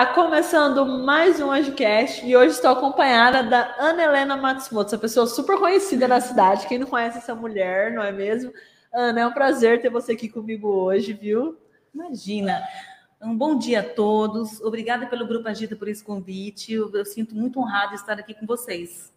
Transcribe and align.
Olá, 0.00 0.14
começando 0.14 0.86
mais 0.86 1.40
um 1.40 1.50
Angicast 1.50 2.24
e 2.26 2.34
hoje 2.34 2.54
estou 2.54 2.70
acompanhada 2.70 3.42
da 3.42 3.76
Ana 3.78 4.02
Helena 4.02 4.34
Matsumoto, 4.34 4.86
essa 4.86 4.96
pessoa 4.96 5.26
super 5.26 5.58
conhecida 5.58 6.08
na 6.08 6.18
cidade. 6.22 6.66
Quem 6.66 6.78
não 6.78 6.86
conhece 6.86 7.18
essa 7.18 7.34
mulher, 7.34 7.92
não 7.92 8.02
é 8.02 8.10
mesmo? 8.10 8.50
Ana, 8.90 9.20
é 9.20 9.26
um 9.26 9.32
prazer 9.34 9.82
ter 9.82 9.90
você 9.90 10.12
aqui 10.12 10.26
comigo 10.26 10.68
hoje, 10.68 11.12
viu? 11.12 11.58
Imagina. 11.94 12.62
Um 13.20 13.36
bom 13.36 13.58
dia 13.58 13.80
a 13.80 13.82
todos. 13.82 14.58
Obrigada 14.62 15.06
pelo 15.06 15.26
Grupo 15.26 15.46
Agita 15.46 15.76
por 15.76 15.86
esse 15.86 16.02
convite. 16.02 16.72
Eu, 16.72 16.90
eu 16.94 17.04
sinto 17.04 17.34
muito 17.34 17.60
honrada 17.60 17.88
de 17.88 17.96
estar 17.96 18.18
aqui 18.18 18.32
com 18.32 18.46
vocês. 18.46 19.12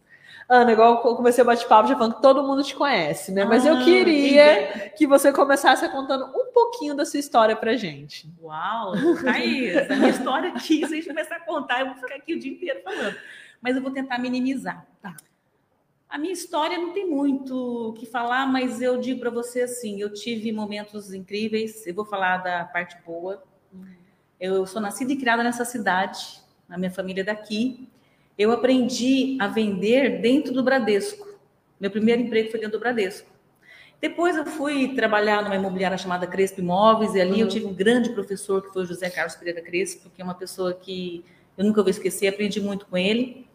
Ana, 0.48 0.72
igual 0.72 1.02
eu 1.06 1.16
comecei 1.16 1.42
o 1.42 1.48
bate-papo 1.48 1.88
já 1.88 1.96
falando 1.96 2.16
que 2.16 2.22
todo 2.22 2.44
mundo 2.44 2.64
te 2.64 2.76
conhece, 2.76 3.32
né? 3.32 3.46
Mas 3.46 3.66
ah, 3.66 3.70
eu 3.70 3.84
queria 3.84 4.90
que 4.90 5.08
você 5.08 5.32
começasse 5.32 5.88
contando 5.90 6.26
um 6.26 6.52
pouquinho 6.52 6.96
da 6.96 7.06
sua 7.06 7.20
história 7.20 7.56
pra 7.56 7.76
gente. 7.76 8.30
Uau, 8.42 8.94
Thaís, 9.24 9.90
a 9.90 9.96
minha 9.96 10.10
história 10.10 10.50
aqui, 10.50 10.80
se 10.80 10.86
a 10.86 10.96
gente 10.96 11.08
começar 11.08 11.38
a 11.38 11.40
contar, 11.40 11.80
eu 11.80 11.88
vou 11.88 11.96
ficar 11.96 12.16
aqui 12.16 12.34
o 12.34 12.40
dia 12.40 12.52
inteiro 12.52 12.82
falando. 12.84 13.16
Mas 13.62 13.76
eu 13.76 13.82
vou 13.82 13.92
tentar 13.92 14.18
minimizar, 14.18 14.86
tá? 15.02 15.16
A 16.10 16.18
minha 16.18 16.34
história 16.34 16.78
não 16.78 16.94
tem 16.94 17.10
muito 17.10 17.90
o 17.90 17.94
que 17.94 18.06
falar, 18.06 18.46
mas 18.46 18.82
eu 18.82 19.00
digo 19.00 19.20
para 19.20 19.32
você 19.32 19.62
assim, 19.62 20.00
eu 20.00 20.14
tive 20.14 20.52
momentos 20.52 21.12
incríveis, 21.12 21.88
eu 21.88 21.94
vou 21.96 22.06
falar 22.06 22.38
da 22.38 22.66
parte 22.66 22.98
boa. 23.04 23.42
Eu 24.40 24.68
sou 24.68 24.82
nascida 24.82 25.14
e 25.14 25.16
criada 25.16 25.42
nessa 25.42 25.66
cidade, 25.66 26.40
a 26.70 26.78
minha 26.78 26.92
família 26.92 27.22
é 27.22 27.24
daqui, 27.24 27.90
eu 28.38 28.52
aprendi 28.52 29.38
a 29.40 29.48
vender 29.48 30.22
dentro 30.22 30.54
do 30.54 30.64
Bradesco. 30.64 31.28
Meu 31.80 31.92
primeiro 31.92 32.22
emprego 32.22 32.50
foi 32.50 32.60
dentro 32.60 32.78
do 32.78 32.82
Bradesco. 32.82 33.32
Depois 34.02 34.36
eu 34.36 34.46
fui 34.46 34.96
trabalhar 34.96 35.44
numa 35.44 35.56
imobiliária 35.56 35.98
chamada 35.98 36.28
Crespo 36.28 36.60
Imóveis, 36.60 37.16
e 37.16 37.22
ali 37.22 37.36
uhum. 37.36 37.40
eu 37.40 37.48
tive 37.48 37.66
um 37.66 37.74
grande 37.74 38.10
professor, 38.10 38.62
que 38.62 38.74
foi 38.74 38.84
o 38.84 38.86
José 38.86 39.10
Carlos 39.10 39.36
Pereira 39.36 39.62
Crespo, 39.62 40.10
que 40.10 40.22
é 40.22 40.26
uma 40.26 40.34
pessoa 40.34 40.74
que 40.74 41.24
eu 41.58 41.64
nunca 41.64 41.82
vou 41.82 41.90
esquecer, 41.90 42.28
aprendi 42.28 42.60
muito 42.60 42.86
com 42.86 42.98
ele. 42.98 43.48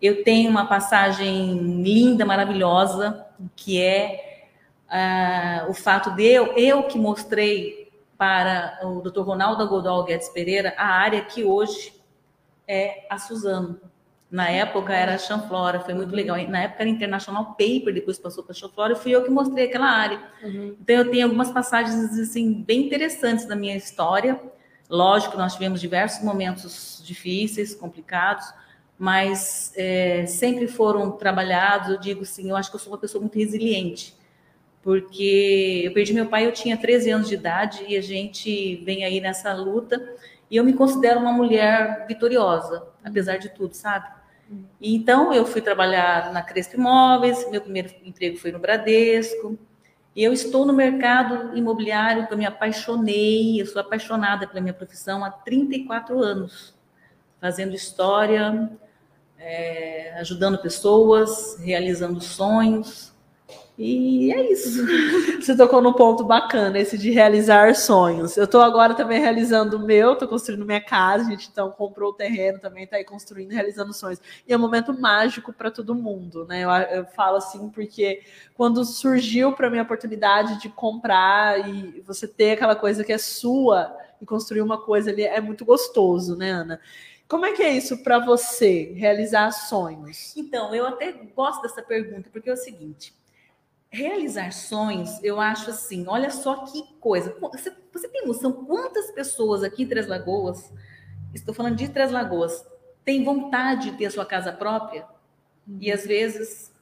Eu 0.00 0.22
tenho 0.22 0.48
uma 0.48 0.66
passagem 0.66 1.82
linda, 1.82 2.24
maravilhosa, 2.24 3.26
que 3.56 3.78
é 3.82 4.46
uh, 4.88 5.70
o 5.70 5.74
fato 5.74 6.14
de 6.14 6.24
eu, 6.24 6.52
eu 6.56 6.84
que 6.84 6.96
mostrei 6.96 7.90
para 8.16 8.80
o 8.82 9.00
Dr. 9.00 9.20
Ronaldo 9.20 9.68
Godol 9.68 10.04
Guedes 10.04 10.28
Pereira 10.28 10.74
a 10.76 10.86
área 10.86 11.20
que 11.22 11.44
hoje 11.44 11.92
é 12.68 13.06
a 13.08 13.18
Suzano. 13.18 13.80
Na 14.30 14.50
época 14.50 14.92
era 14.92 15.14
a 15.14 15.18
Chanflora, 15.18 15.80
foi 15.80 15.94
muito 15.94 16.14
legal. 16.14 16.36
Na 16.48 16.64
época 16.64 16.82
era 16.82 16.90
International 16.90 17.46
Paper, 17.46 17.94
depois 17.94 18.18
passou 18.18 18.44
para 18.44 18.52
a 18.52 18.54
Chanflora, 18.54 18.92
e 18.92 18.96
fui 18.96 19.10
eu 19.12 19.24
que 19.24 19.30
mostrei 19.30 19.64
aquela 19.64 19.90
área. 19.90 20.20
Uhum. 20.42 20.76
Então 20.78 20.96
eu 20.96 21.10
tenho 21.10 21.24
algumas 21.24 21.50
passagens 21.50 22.18
assim 22.18 22.52
bem 22.52 22.84
interessantes 22.84 23.46
da 23.46 23.56
minha 23.56 23.74
história. 23.74 24.38
Lógico, 24.88 25.36
nós 25.38 25.54
tivemos 25.54 25.80
diversos 25.80 26.22
momentos 26.22 27.02
difíceis, 27.04 27.74
complicados, 27.74 28.52
mas 28.98 29.72
é, 29.76 30.26
sempre 30.26 30.66
foram 30.66 31.10
trabalhados. 31.12 31.88
Eu 31.88 31.98
digo 31.98 32.22
assim, 32.22 32.50
eu 32.50 32.56
acho 32.56 32.68
que 32.68 32.76
eu 32.76 32.80
sou 32.80 32.92
uma 32.92 32.98
pessoa 32.98 33.22
muito 33.22 33.38
resiliente, 33.38 34.14
porque 34.82 35.82
eu 35.84 35.92
perdi 35.94 36.12
meu 36.12 36.26
pai, 36.26 36.44
eu 36.46 36.52
tinha 36.52 36.76
13 36.76 37.10
anos 37.10 37.28
de 37.28 37.34
idade 37.34 37.82
e 37.88 37.96
a 37.96 38.02
gente 38.02 38.76
vem 38.84 39.04
aí 39.04 39.22
nessa 39.22 39.54
luta 39.54 39.98
e 40.50 40.56
eu 40.56 40.64
me 40.64 40.72
considero 40.72 41.20
uma 41.20 41.32
mulher 41.32 42.06
vitoriosa, 42.06 42.86
apesar 43.04 43.36
de 43.36 43.48
tudo, 43.50 43.74
sabe? 43.74 44.18
E 44.80 44.94
então 44.94 45.32
eu 45.32 45.44
fui 45.44 45.60
trabalhar 45.60 46.32
na 46.32 46.42
Crespo 46.42 46.76
Imóveis, 46.76 47.48
meu 47.50 47.60
primeiro 47.60 47.94
emprego 48.02 48.38
foi 48.38 48.50
no 48.50 48.58
Bradesco. 48.58 49.58
E 50.16 50.24
eu 50.24 50.32
estou 50.32 50.64
no 50.64 50.72
mercado 50.72 51.56
imobiliário 51.56 52.26
que 52.26 52.32
eu 52.32 52.38
me 52.38 52.46
apaixonei, 52.46 53.60
eu 53.60 53.66
sou 53.66 53.80
apaixonada 53.80 54.48
pela 54.48 54.60
minha 54.60 54.74
profissão 54.74 55.24
há 55.24 55.30
34 55.30 56.18
anos, 56.18 56.74
fazendo 57.40 57.74
história, 57.74 58.70
é, 59.38 60.14
ajudando 60.18 60.58
pessoas, 60.58 61.56
realizando 61.60 62.20
sonhos. 62.20 63.14
E 63.78 64.32
é 64.32 64.52
isso. 64.52 64.84
Você 65.40 65.56
tocou 65.56 65.80
num 65.80 65.92
ponto 65.92 66.24
bacana, 66.24 66.80
esse 66.80 66.98
de 66.98 67.12
realizar 67.12 67.76
sonhos. 67.76 68.36
Eu 68.36 68.42
estou 68.42 68.60
agora 68.60 68.92
também 68.92 69.20
realizando 69.20 69.76
o 69.76 69.86
meu, 69.86 70.14
estou 70.14 70.26
construindo 70.26 70.66
minha 70.66 70.80
casa, 70.80 71.24
a 71.24 71.30
gente 71.30 71.48
então 71.48 71.70
comprou 71.70 72.10
o 72.10 72.12
terreno, 72.12 72.58
também 72.58 72.82
está 72.82 72.96
aí 72.96 73.04
construindo, 73.04 73.52
realizando 73.52 73.94
sonhos. 73.94 74.20
E 74.48 74.52
é 74.52 74.56
um 74.56 74.60
momento 74.60 74.92
mágico 74.92 75.52
para 75.52 75.70
todo 75.70 75.94
mundo, 75.94 76.44
né? 76.44 76.64
Eu, 76.64 76.70
eu, 76.70 77.06
falo 77.06 77.36
assim 77.36 77.68
porque 77.68 78.22
quando 78.52 78.84
surgiu 78.84 79.52
para 79.52 79.70
mim 79.70 79.78
a 79.78 79.82
oportunidade 79.82 80.60
de 80.60 80.68
comprar 80.68 81.68
e 81.68 82.00
você 82.00 82.26
ter 82.26 82.52
aquela 82.52 82.74
coisa 82.74 83.04
que 83.04 83.12
é 83.12 83.18
sua 83.18 83.96
e 84.20 84.26
construir 84.26 84.60
uma 84.60 84.82
coisa 84.82 85.10
ali 85.10 85.22
é 85.22 85.40
muito 85.40 85.64
gostoso, 85.64 86.36
né, 86.36 86.50
Ana? 86.50 86.80
Como 87.28 87.46
é 87.46 87.52
que 87.52 87.62
é 87.62 87.70
isso 87.70 88.02
para 88.02 88.18
você, 88.18 88.94
realizar 88.96 89.52
sonhos? 89.52 90.34
Então, 90.36 90.74
eu 90.74 90.86
até 90.86 91.12
gosto 91.12 91.62
dessa 91.62 91.82
pergunta, 91.82 92.28
porque 92.32 92.48
é 92.48 92.52
o 92.54 92.56
seguinte: 92.56 93.17
realizar 93.90 94.52
sonhos, 94.52 95.22
eu 95.22 95.40
acho 95.40 95.70
assim, 95.70 96.04
olha 96.06 96.30
só 96.30 96.66
que 96.66 96.82
coisa. 97.00 97.34
Você, 97.40 97.72
você, 97.92 98.08
tem 98.08 98.26
noção 98.26 98.52
quantas 98.52 99.10
pessoas 99.10 99.62
aqui 99.62 99.82
em 99.82 99.86
Três 99.86 100.06
Lagoas, 100.06 100.72
estou 101.34 101.54
falando 101.54 101.76
de 101.76 101.88
Três 101.88 102.10
Lagoas, 102.10 102.66
têm 103.04 103.24
vontade 103.24 103.90
de 103.90 103.96
ter 103.96 104.06
a 104.06 104.10
sua 104.10 104.26
casa 104.26 104.52
própria? 104.52 105.06
Uhum. 105.66 105.78
E 105.80 105.90
às 105.90 106.06
vezes. 106.06 106.72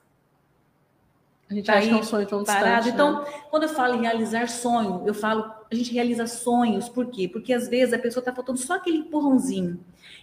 A 1.48 1.54
gente 1.54 1.66
tá 1.66 1.74
acha 1.74 1.86
que 1.86 1.94
é 1.94 1.96
um 1.96 2.02
sonho 2.02 2.26
tão 2.26 2.42
parado. 2.42 2.84
Distante, 2.84 2.94
então, 2.94 3.22
né? 3.22 3.42
quando 3.50 3.62
eu 3.62 3.68
falo 3.68 3.94
em 3.94 4.02
realizar 4.02 4.48
sonho, 4.48 5.04
eu 5.06 5.14
falo, 5.14 5.48
a 5.70 5.74
gente 5.76 5.92
realiza 5.92 6.26
sonhos, 6.26 6.88
por 6.88 7.06
quê? 7.06 7.28
Porque 7.28 7.52
às 7.52 7.68
vezes 7.68 7.94
a 7.94 7.98
pessoa 8.00 8.20
está 8.20 8.34
faltando 8.34 8.58
só 8.58 8.74
aquele 8.74 8.98
empurrãozinho. 8.98 9.78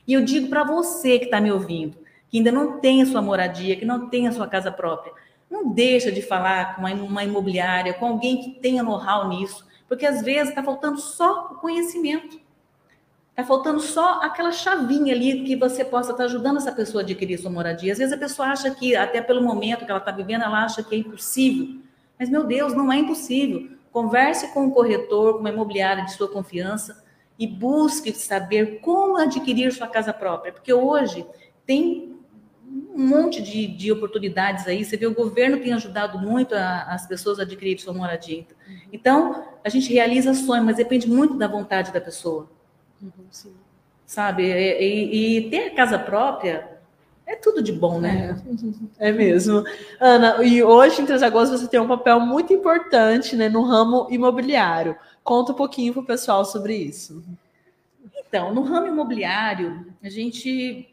E 0.06 0.12
eu 0.12 0.26
digo 0.26 0.50
para 0.50 0.66
você 0.66 1.18
que 1.20 1.26
está 1.26 1.40
me 1.40 1.50
ouvindo, 1.50 1.98
que 2.28 2.40
ainda 2.40 2.52
não 2.52 2.82
tem 2.82 3.02
a 3.02 3.06
sua 3.06 3.22
moradia, 3.22 3.78
que 3.78 3.86
não 3.86 4.10
tem 4.10 4.28
a 4.28 4.34
sua 4.34 4.50
casa 4.50 4.70
própria, 4.70 5.14
não 5.54 5.70
deixa 5.70 6.12
de 6.12 6.20
falar 6.20 6.76
com 6.76 6.82
uma 6.82 7.24
imobiliária, 7.24 7.94
com 7.94 8.08
alguém 8.08 8.42
que 8.42 8.60
tenha 8.60 8.82
know-how 8.82 9.30
nisso, 9.30 9.64
porque 9.88 10.04
às 10.04 10.24
vezes 10.24 10.50
está 10.50 10.64
faltando 10.64 11.00
só 11.00 11.52
o 11.52 11.56
conhecimento. 11.58 12.42
Está 13.30 13.44
faltando 13.44 13.80
só 13.80 14.20
aquela 14.22 14.52
chavinha 14.52 15.14
ali 15.14 15.44
que 15.44 15.56
você 15.56 15.86
possa 15.86 16.12
estar 16.12 16.24
tá 16.24 16.30
ajudando 16.30 16.58
essa 16.58 16.72
pessoa 16.72 17.04
a 17.04 17.06
adquirir 17.06 17.38
sua 17.38 17.52
moradia. 17.52 17.92
Às 17.92 18.00
vezes 18.00 18.14
a 18.14 18.18
pessoa 18.18 18.48
acha 18.48 18.72
que, 18.72 18.96
até 18.96 19.22
pelo 19.22 19.44
momento 19.44 19.86
que 19.86 19.92
ela 19.92 20.00
está 20.00 20.12
vivendo, 20.12 20.44
ela 20.44 20.64
acha 20.64 20.82
que 20.82 20.96
é 20.96 20.98
impossível. 20.98 21.80
Mas, 22.18 22.30
meu 22.30 22.44
Deus, 22.44 22.74
não 22.74 22.92
é 22.92 22.98
impossível. 22.98 23.70
Converse 23.92 24.52
com 24.54 24.66
um 24.66 24.72
corretor, 24.72 25.34
com 25.34 25.40
uma 25.40 25.50
imobiliária 25.50 26.04
de 26.04 26.14
sua 26.14 26.28
confiança 26.28 27.04
e 27.38 27.46
busque 27.46 28.12
saber 28.12 28.80
como 28.82 29.18
adquirir 29.18 29.72
sua 29.72 29.88
casa 29.88 30.14
própria. 30.14 30.52
Porque 30.52 30.74
hoje 30.74 31.26
tem 31.66 32.13
um 32.94 33.08
monte 33.08 33.42
de, 33.42 33.68
de 33.68 33.92
oportunidades 33.92 34.68
aí. 34.68 34.86
Você 34.86 34.96
vê, 34.96 35.08
o 35.08 35.14
governo 35.14 35.60
tem 35.60 35.74
ajudado 35.74 36.20
muito 36.20 36.54
a, 36.54 36.84
as 36.84 37.08
pessoas 37.08 37.40
a 37.40 37.44
adquirirem 37.44 37.78
sua 37.78 37.94
moradia. 37.94 38.46
Então, 38.92 39.46
a 39.64 39.70
gente 39.70 39.92
realiza 39.92 40.34
sonhos, 40.34 40.66
mas 40.66 40.78
depende 40.78 41.08
muito 41.08 41.36
da 41.36 41.48
vontade 41.48 41.92
da 41.92 42.00
pessoa. 42.00 42.50
Uhum, 43.02 43.52
Sabe? 44.06 44.44
E, 44.44 44.80
e, 44.80 45.38
e, 45.38 45.50
ter 45.50 45.72
casa 45.72 45.98
própria 45.98 46.70
é 47.26 47.36
tudo 47.36 47.64
de 47.64 47.72
bom, 47.72 48.00
né? 48.00 48.40
É, 49.00 49.10
é 49.10 49.12
mesmo. 49.12 49.64
Ana, 50.00 50.44
e 50.44 50.62
hoje 50.62 51.02
em 51.02 51.06
Três 51.06 51.22
Lagoas 51.22 51.50
você 51.50 51.68
tem 51.68 51.80
um 51.80 51.88
papel 51.88 52.20
muito 52.20 52.54
importante 52.54 53.36
né, 53.36 53.50
no 53.50 53.64
ramo 53.64 54.08
imobiliário. 54.12 54.96
Conta 55.24 55.52
um 55.52 55.56
pouquinho 55.56 55.94
para 55.94 56.02
o 56.02 56.06
pessoal 56.06 56.46
sobre 56.46 56.76
isso. 56.76 57.24
Então, 58.28 58.54
no 58.54 58.62
ramo 58.62 58.88
imobiliário, 58.88 59.94
a 60.04 60.10
gente 60.10 60.93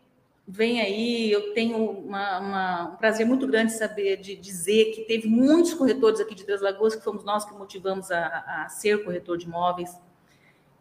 vem 0.50 0.81
aí, 0.81 1.31
eu 1.31 1.55
tenho 1.55 1.76
uma, 1.79 2.38
uma, 2.38 2.85
um 2.88 2.97
prazer 2.97 3.25
muito 3.25 3.47
grande 3.47 3.73
de 3.73 3.79
saber, 3.79 4.17
de 4.17 4.35
dizer 4.35 4.87
que 4.87 5.02
teve 5.02 5.29
muitos 5.29 5.73
corretores 5.75 6.19
aqui 6.19 6.35
de 6.35 6.44
Três 6.44 6.61
Lagoas, 6.61 6.97
que 6.97 7.05
fomos 7.05 7.25
nós 7.25 7.44
que 7.44 7.55
motivamos 7.55 8.11
a, 8.11 8.64
a 8.64 8.69
ser 8.69 9.05
corretor 9.05 9.38
de 9.38 9.47
imóveis, 9.47 9.97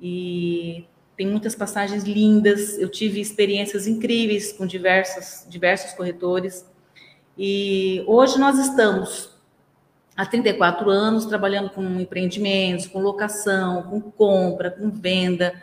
e 0.02 0.88
tem 1.16 1.28
muitas 1.28 1.54
passagens 1.54 2.04
lindas, 2.04 2.80
eu 2.80 2.90
tive 2.90 3.22
experiências 3.22 3.86
incríveis 3.86 4.52
com 4.52 4.66
diversas, 4.66 5.46
diversos 5.48 5.94
corretores, 5.94 6.66
e 7.38 8.04
hoje 8.08 8.40
nós 8.40 8.58
estamos 8.58 9.38
há 10.18 10.26
34 10.26 10.90
anos 10.90 11.26
trabalhando 11.26 11.70
com 11.70 11.84
empreendimentos, 12.00 12.88
com 12.88 13.00
locação, 13.00 13.84
com 13.84 14.02
compra, 14.02 14.72
com 14.72 14.90
venda, 14.90 15.62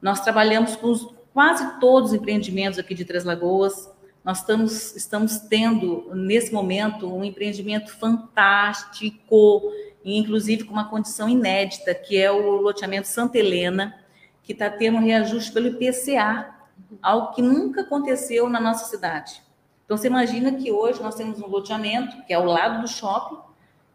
nós 0.00 0.20
trabalhamos 0.20 0.74
com 0.74 0.88
os 0.88 1.21
quase 1.32 1.80
todos 1.80 2.10
os 2.10 2.16
empreendimentos 2.16 2.78
aqui 2.78 2.94
de 2.94 3.04
Três 3.04 3.24
Lagoas. 3.24 3.90
Nós 4.24 4.38
estamos, 4.38 4.94
estamos 4.94 5.38
tendo, 5.38 6.10
nesse 6.14 6.52
momento, 6.52 7.12
um 7.12 7.24
empreendimento 7.24 7.92
fantástico, 7.98 9.72
inclusive 10.04 10.64
com 10.64 10.72
uma 10.72 10.88
condição 10.88 11.28
inédita, 11.28 11.94
que 11.94 12.16
é 12.16 12.30
o 12.30 12.56
loteamento 12.60 13.08
Santa 13.08 13.38
Helena, 13.38 13.98
que 14.42 14.52
está 14.52 14.70
tendo 14.70 14.98
um 14.98 15.04
reajuste 15.04 15.50
pelo 15.52 15.68
IPCA, 15.68 16.54
algo 17.00 17.32
que 17.32 17.42
nunca 17.42 17.80
aconteceu 17.80 18.48
na 18.48 18.60
nossa 18.60 18.88
cidade. 18.88 19.42
Então, 19.84 19.96
você 19.96 20.06
imagina 20.06 20.52
que 20.52 20.70
hoje 20.70 21.02
nós 21.02 21.14
temos 21.14 21.40
um 21.40 21.46
loteamento, 21.46 22.22
que 22.24 22.32
é 22.32 22.36
ao 22.36 22.44
lado 22.44 22.82
do 22.82 22.88
shopping, 22.88 23.38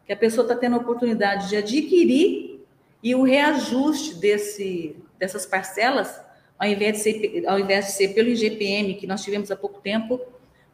que 0.04 0.12
a 0.12 0.16
pessoa 0.16 0.44
está 0.44 0.54
tendo 0.54 0.74
a 0.74 0.78
oportunidade 0.78 1.48
de 1.48 1.56
adquirir 1.56 2.66
e 3.02 3.14
o 3.14 3.22
reajuste 3.22 4.14
desse, 4.14 4.96
dessas 5.18 5.46
parcelas 5.46 6.20
ao 6.58 6.68
invés 6.68 6.96
de 6.96 7.02
ser, 7.02 7.44
ao 7.46 7.58
invés 7.58 7.86
de 7.86 7.92
ser 7.92 8.08
pelo 8.08 8.28
IGPM, 8.28 8.94
que 8.94 9.06
nós 9.06 9.22
tivemos 9.22 9.50
há 9.50 9.56
pouco 9.56 9.80
tempo, 9.80 10.20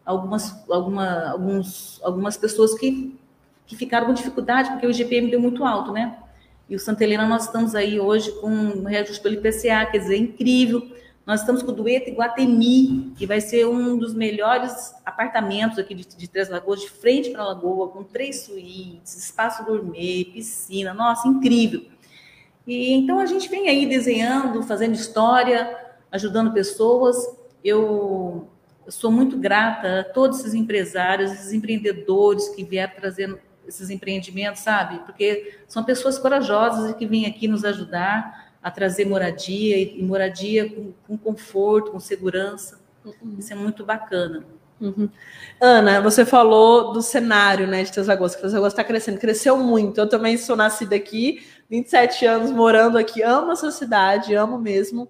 algumas, 0.04 0.68
alguma, 0.70 1.30
alguns, 1.30 2.00
algumas 2.02 2.36
pessoas 2.36 2.74
que, 2.74 3.14
que 3.66 3.76
ficaram 3.76 4.06
com 4.06 4.14
dificuldade, 4.14 4.70
porque 4.70 4.86
o 4.86 4.90
IGPM 4.90 5.30
deu 5.30 5.40
muito 5.40 5.64
alto, 5.64 5.92
né? 5.92 6.18
E 6.68 6.74
o 6.74 6.78
Santa 6.78 7.04
Helena, 7.04 7.26
nós 7.26 7.44
estamos 7.44 7.74
aí 7.74 8.00
hoje 8.00 8.32
com 8.40 8.48
um 8.48 8.84
reajuste 8.84 9.22
pelo 9.22 9.34
IPCA, 9.34 9.86
quer 9.90 9.98
dizer, 9.98 10.16
incrível. 10.16 10.90
Nós 11.26 11.40
estamos 11.40 11.62
com 11.62 11.70
o 11.72 11.74
Dueto 11.74 12.10
Iguatemi, 12.10 13.12
que 13.16 13.26
vai 13.26 13.40
ser 13.40 13.66
um 13.66 13.96
dos 13.98 14.14
melhores 14.14 14.94
apartamentos 15.04 15.78
aqui 15.78 15.94
de, 15.94 16.04
de 16.04 16.28
Três 16.28 16.48
Lagoas, 16.48 16.80
de 16.80 16.90
frente 16.90 17.30
para 17.30 17.42
a 17.42 17.46
Lagoa, 17.46 17.88
com 17.88 18.02
três 18.02 18.42
suítes, 18.42 19.16
espaço 19.16 19.64
gourmet, 19.64 20.24
piscina, 20.32 20.92
nossa, 20.92 21.28
incrível. 21.28 21.82
E 22.66 22.92
então 22.92 23.18
a 23.18 23.26
gente 23.26 23.48
vem 23.48 23.68
aí 23.68 23.86
desenhando, 23.86 24.62
fazendo 24.62 24.94
história, 24.94 25.76
ajudando 26.10 26.52
pessoas. 26.52 27.16
Eu, 27.62 28.48
eu 28.84 28.92
sou 28.92 29.10
muito 29.10 29.36
grata 29.36 30.00
a 30.00 30.04
todos 30.04 30.40
esses 30.40 30.54
empresários, 30.54 31.32
esses 31.32 31.52
empreendedores 31.52 32.48
que 32.50 32.64
vieram 32.64 32.94
trazendo 32.94 33.38
esses 33.66 33.90
empreendimentos, 33.90 34.62
sabe? 34.62 34.98
Porque 35.00 35.58
são 35.66 35.84
pessoas 35.84 36.18
corajosas 36.18 36.90
e 36.90 36.94
que 36.94 37.06
vêm 37.06 37.26
aqui 37.26 37.48
nos 37.48 37.64
ajudar 37.64 38.52
a 38.62 38.70
trazer 38.70 39.04
moradia 39.04 39.78
e 39.78 40.02
moradia 40.02 40.68
com, 40.70 40.92
com 41.06 41.18
conforto, 41.18 41.90
com 41.90 42.00
segurança. 42.00 42.80
Uhum. 43.04 43.36
Isso 43.38 43.52
é 43.52 43.56
muito 43.56 43.84
bacana. 43.84 44.44
Uhum. 44.80 45.08
Ana, 45.60 46.00
você 46.00 46.24
falou 46.24 46.92
do 46.92 47.00
cenário 47.00 47.66
né, 47.66 47.82
de 47.82 47.92
Três 47.92 48.06
Lagoas, 48.06 48.34
que 48.34 48.40
Três 48.40 48.52
Lagoas 48.52 48.72
está 48.72 48.84
crescendo, 48.84 49.18
cresceu 49.18 49.56
muito. 49.56 49.98
Eu 49.98 50.08
também 50.08 50.36
sou 50.36 50.56
nascida 50.56 50.96
aqui, 50.96 51.46
27 51.70 52.26
anos 52.26 52.50
morando 52.50 52.98
aqui, 52.98 53.22
amo 53.22 53.52
essa 53.52 53.70
cidade, 53.70 54.34
amo 54.34 54.58
mesmo. 54.58 55.08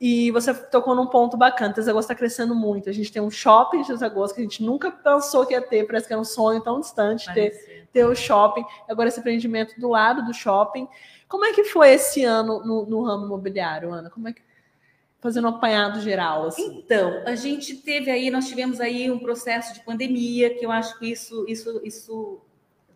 E 0.00 0.30
você 0.30 0.54
tocou 0.54 0.94
num 0.94 1.06
ponto 1.06 1.36
bacana, 1.36 1.74
Três 1.74 1.86
Lagoas 1.86 2.06
está 2.06 2.14
crescendo 2.14 2.54
muito. 2.54 2.88
A 2.88 2.92
gente 2.92 3.12
tem 3.12 3.20
um 3.20 3.30
shopping 3.30 3.80
de 3.80 3.86
Três 3.86 4.00
Lagoas 4.00 4.32
que 4.32 4.40
a 4.40 4.44
gente 4.44 4.62
nunca 4.62 4.90
pensou 4.90 5.44
que 5.44 5.52
ia 5.52 5.60
ter, 5.60 5.86
parece 5.86 6.06
que 6.06 6.12
era 6.12 6.20
um 6.20 6.24
sonho 6.24 6.62
tão 6.62 6.80
distante 6.80 7.32
ter, 7.34 7.86
ter 7.92 8.04
o 8.04 8.14
shopping. 8.14 8.64
Agora 8.88 9.08
esse 9.08 9.20
empreendimento 9.20 9.78
do 9.78 9.88
lado 9.88 10.24
do 10.24 10.32
shopping. 10.32 10.88
Como 11.28 11.44
é 11.44 11.52
que 11.52 11.64
foi 11.64 11.90
esse 11.90 12.24
ano 12.24 12.64
no, 12.64 12.86
no 12.86 13.02
ramo 13.02 13.26
imobiliário, 13.26 13.92
Ana? 13.92 14.08
Como 14.08 14.26
é 14.28 14.32
que 14.32 14.40
fazendo 15.20 15.44
um 15.44 15.50
apanhado 15.50 16.00
geral? 16.00 16.46
Assim. 16.46 16.78
Então, 16.78 17.22
a 17.26 17.34
gente 17.34 17.76
teve 17.76 18.10
aí, 18.10 18.30
nós 18.30 18.48
tivemos 18.48 18.80
aí 18.80 19.10
um 19.10 19.18
processo 19.18 19.74
de 19.74 19.80
pandemia 19.80 20.54
que 20.54 20.64
eu 20.64 20.70
acho 20.70 20.98
que 20.98 21.10
isso, 21.10 21.44
isso, 21.48 21.80
isso, 21.84 22.40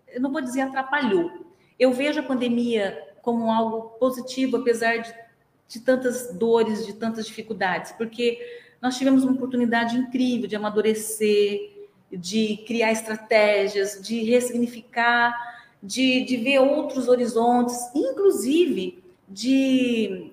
eu 0.09 0.21
não 0.21 0.33
vou 0.33 0.41
dizer 0.41 0.63
atrapalhou. 0.63 1.31
Eu 1.79 1.93
vejo 1.93 2.21
a 2.21 2.23
pandemia 2.23 3.03
como 3.23 3.51
algo 3.51 3.99
positivo, 3.99 4.59
apesar 4.59 4.99
de 4.99 5.15
de 5.69 5.81
tantas 5.81 6.33
dores, 6.35 6.87
de 6.87 6.93
tantas 6.93 7.27
dificuldades, 7.27 7.93
porque 7.93 8.39
nós 8.81 8.97
tivemos 8.97 9.25
uma 9.25 9.33
oportunidade 9.33 9.97
incrível 9.97 10.47
de 10.47 10.57
amadurecer, 10.57 11.73
de 12.13 12.59
criar 12.67 12.93
estratégias, 12.93 14.01
de 14.01 14.23
ressignificar, 14.23 15.35
de, 15.83 16.25
de 16.25 16.37
ver 16.37 16.61
outros 16.61 17.09
horizontes, 17.09 17.77
inclusive 17.95 19.03
de 19.29 20.33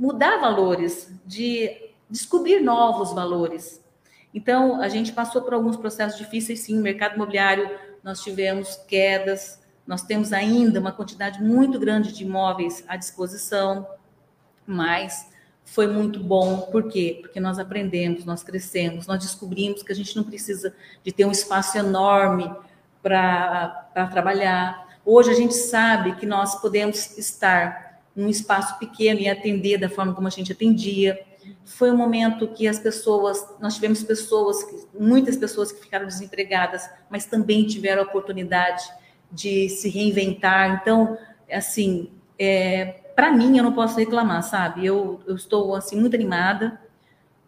mudar 0.00 0.38
valores, 0.38 1.12
de 1.26 1.90
descobrir 2.08 2.60
novos 2.60 3.12
valores. 3.12 3.84
Então, 4.32 4.80
a 4.80 4.88
gente 4.88 5.12
passou 5.12 5.42
por 5.42 5.52
alguns 5.52 5.76
processos 5.76 6.18
difíceis, 6.18 6.60
sim, 6.60 6.80
mercado 6.80 7.16
imobiliário 7.16 7.70
nós 8.02 8.22
tivemos 8.22 8.76
quedas, 8.88 9.60
nós 9.86 10.02
temos 10.02 10.32
ainda 10.32 10.80
uma 10.80 10.90
quantidade 10.90 11.42
muito 11.42 11.78
grande 11.78 12.12
de 12.12 12.24
imóveis 12.24 12.82
à 12.88 12.96
disposição, 12.96 13.86
mas 14.66 15.28
foi 15.66 15.86
muito 15.86 16.18
bom. 16.18 16.62
Por 16.72 16.88
quê? 16.88 17.18
Porque 17.20 17.38
nós 17.38 17.58
aprendemos, 17.58 18.24
nós 18.24 18.42
crescemos, 18.42 19.06
nós 19.06 19.22
descobrimos 19.22 19.82
que 19.82 19.92
a 19.92 19.94
gente 19.94 20.16
não 20.16 20.24
precisa 20.24 20.74
de 21.04 21.12
ter 21.12 21.26
um 21.26 21.30
espaço 21.30 21.76
enorme 21.76 22.50
para 23.02 24.08
trabalhar. 24.10 24.98
Hoje 25.04 25.30
a 25.30 25.34
gente 25.34 25.54
sabe 25.54 26.14
que 26.16 26.24
nós 26.24 26.58
podemos 26.58 27.18
estar 27.18 27.89
num 28.20 28.28
espaço 28.28 28.78
pequeno 28.78 29.20
e 29.20 29.28
atender 29.28 29.78
da 29.78 29.88
forma 29.88 30.14
como 30.14 30.26
a 30.26 30.30
gente 30.30 30.52
atendia. 30.52 31.18
Foi 31.64 31.90
um 31.90 31.96
momento 31.96 32.48
que 32.48 32.68
as 32.68 32.78
pessoas, 32.78 33.46
nós 33.60 33.74
tivemos 33.74 34.02
pessoas, 34.02 34.58
muitas 34.98 35.36
pessoas 35.36 35.72
que 35.72 35.80
ficaram 35.80 36.06
desempregadas, 36.06 36.88
mas 37.08 37.24
também 37.24 37.66
tiveram 37.66 38.02
a 38.02 38.04
oportunidade 38.04 38.82
de 39.32 39.68
se 39.68 39.88
reinventar. 39.88 40.80
Então, 40.80 41.16
assim, 41.50 42.10
é, 42.38 43.00
para 43.16 43.32
mim, 43.32 43.56
eu 43.56 43.64
não 43.64 43.72
posso 43.72 43.98
reclamar, 43.98 44.42
sabe? 44.42 44.84
Eu, 44.84 45.20
eu 45.26 45.34
estou, 45.34 45.74
assim, 45.74 45.98
muito 45.98 46.14
animada. 46.14 46.80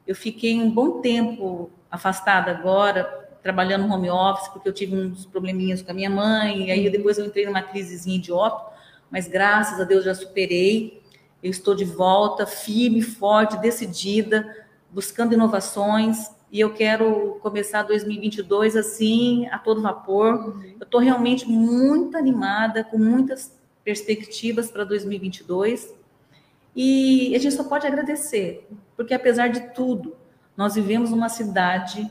Eu 0.06 0.14
fiquei 0.14 0.58
um 0.58 0.70
bom 0.70 1.00
tempo 1.00 1.70
afastada 1.90 2.50
agora, 2.50 3.04
trabalhando 3.42 3.86
no 3.86 3.94
home 3.94 4.08
office, 4.08 4.48
porque 4.48 4.68
eu 4.68 4.72
tive 4.72 4.96
uns 4.96 5.26
probleminhas 5.26 5.82
com 5.82 5.90
a 5.90 5.94
minha 5.94 6.08
mãe, 6.08 6.68
e 6.68 6.70
aí 6.70 6.88
depois 6.88 7.18
eu 7.18 7.26
entrei 7.26 7.44
numa 7.44 7.60
crisezinha 7.60 8.18
de 8.18 8.32
óbito, 8.32 8.71
mas 9.12 9.28
graças 9.28 9.78
a 9.78 9.84
Deus 9.84 10.04
já 10.04 10.14
superei. 10.14 11.02
Eu 11.42 11.50
estou 11.50 11.74
de 11.74 11.84
volta, 11.84 12.46
firme, 12.46 13.02
forte, 13.02 13.58
decidida, 13.58 14.66
buscando 14.90 15.34
inovações, 15.34 16.30
e 16.50 16.60
eu 16.60 16.72
quero 16.72 17.38
começar 17.42 17.82
2022 17.82 18.76
assim, 18.76 19.46
a 19.48 19.58
todo 19.58 19.82
vapor. 19.82 20.34
Uhum. 20.34 20.74
Eu 20.80 20.84
estou 20.84 21.00
realmente 21.00 21.46
muito 21.48 22.16
animada, 22.16 22.84
com 22.84 22.98
muitas 22.98 23.52
perspectivas 23.84 24.70
para 24.70 24.84
2022. 24.84 25.92
E 26.74 27.34
a 27.34 27.38
gente 27.38 27.54
só 27.54 27.64
pode 27.64 27.86
agradecer, 27.86 28.66
porque 28.96 29.12
apesar 29.12 29.48
de 29.48 29.74
tudo, 29.74 30.16
nós 30.56 30.74
vivemos 30.74 31.12
uma 31.12 31.28
cidade 31.28 32.10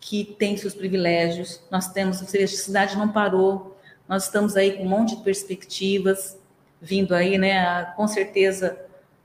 que 0.00 0.24
tem 0.38 0.56
seus 0.56 0.74
privilégios, 0.74 1.62
nós 1.70 1.90
temos, 1.90 2.22
a 2.22 2.46
cidade 2.46 2.96
não 2.96 3.08
parou, 3.08 3.77
nós 4.08 4.24
estamos 4.24 4.56
aí 4.56 4.76
com 4.76 4.84
um 4.84 4.88
monte 4.88 5.16
de 5.16 5.22
perspectivas 5.22 6.38
vindo 6.80 7.14
aí, 7.14 7.36
né? 7.36 7.84
Com 7.96 8.08
certeza 8.08 8.78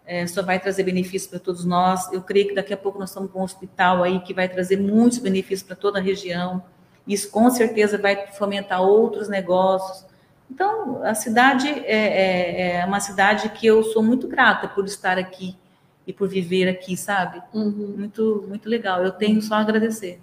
é, 0.05 0.27
só 0.27 0.41
vai 0.41 0.59
trazer 0.59 0.83
benefícios 0.83 1.29
para 1.29 1.39
todos 1.39 1.63
nós. 1.63 2.11
Eu 2.11 2.21
creio 2.21 2.49
que 2.49 2.55
daqui 2.55 2.73
a 2.73 2.77
pouco 2.77 2.99
nós 2.99 3.09
estamos 3.09 3.31
com 3.31 3.39
um 3.39 3.43
hospital 3.43 4.03
aí 4.03 4.19
que 4.19 4.33
vai 4.33 4.49
trazer 4.49 4.77
muitos 4.77 5.19
benefícios 5.19 5.63
para 5.63 5.75
toda 5.75 5.99
a 5.99 6.01
região. 6.01 6.63
Isso 7.07 7.29
com 7.31 7.49
certeza 7.49 7.97
vai 7.97 8.27
fomentar 8.27 8.81
outros 8.81 9.29
negócios, 9.29 10.05
então, 10.53 11.03
a 11.03 11.15
cidade 11.15 11.67
é, 11.67 11.95
é, 11.95 12.75
é, 12.77 12.85
uma 12.85 12.99
cidade 12.99 13.49
que 13.49 13.65
eu 13.65 13.83
sou 13.83 14.03
muito 14.03 14.27
grata 14.27 14.67
por 14.67 14.85
estar 14.85 15.17
aqui 15.17 15.57
e 16.05 16.13
por 16.13 16.27
viver 16.27 16.69
aqui, 16.69 16.95
sabe? 16.95 17.41
Uhum. 17.51 17.95
Muito, 17.97 18.45
muito 18.47 18.69
legal. 18.69 19.03
Eu 19.03 19.11
tenho 19.11 19.41
só 19.41 19.55
a 19.55 19.61
agradecer. 19.61 20.21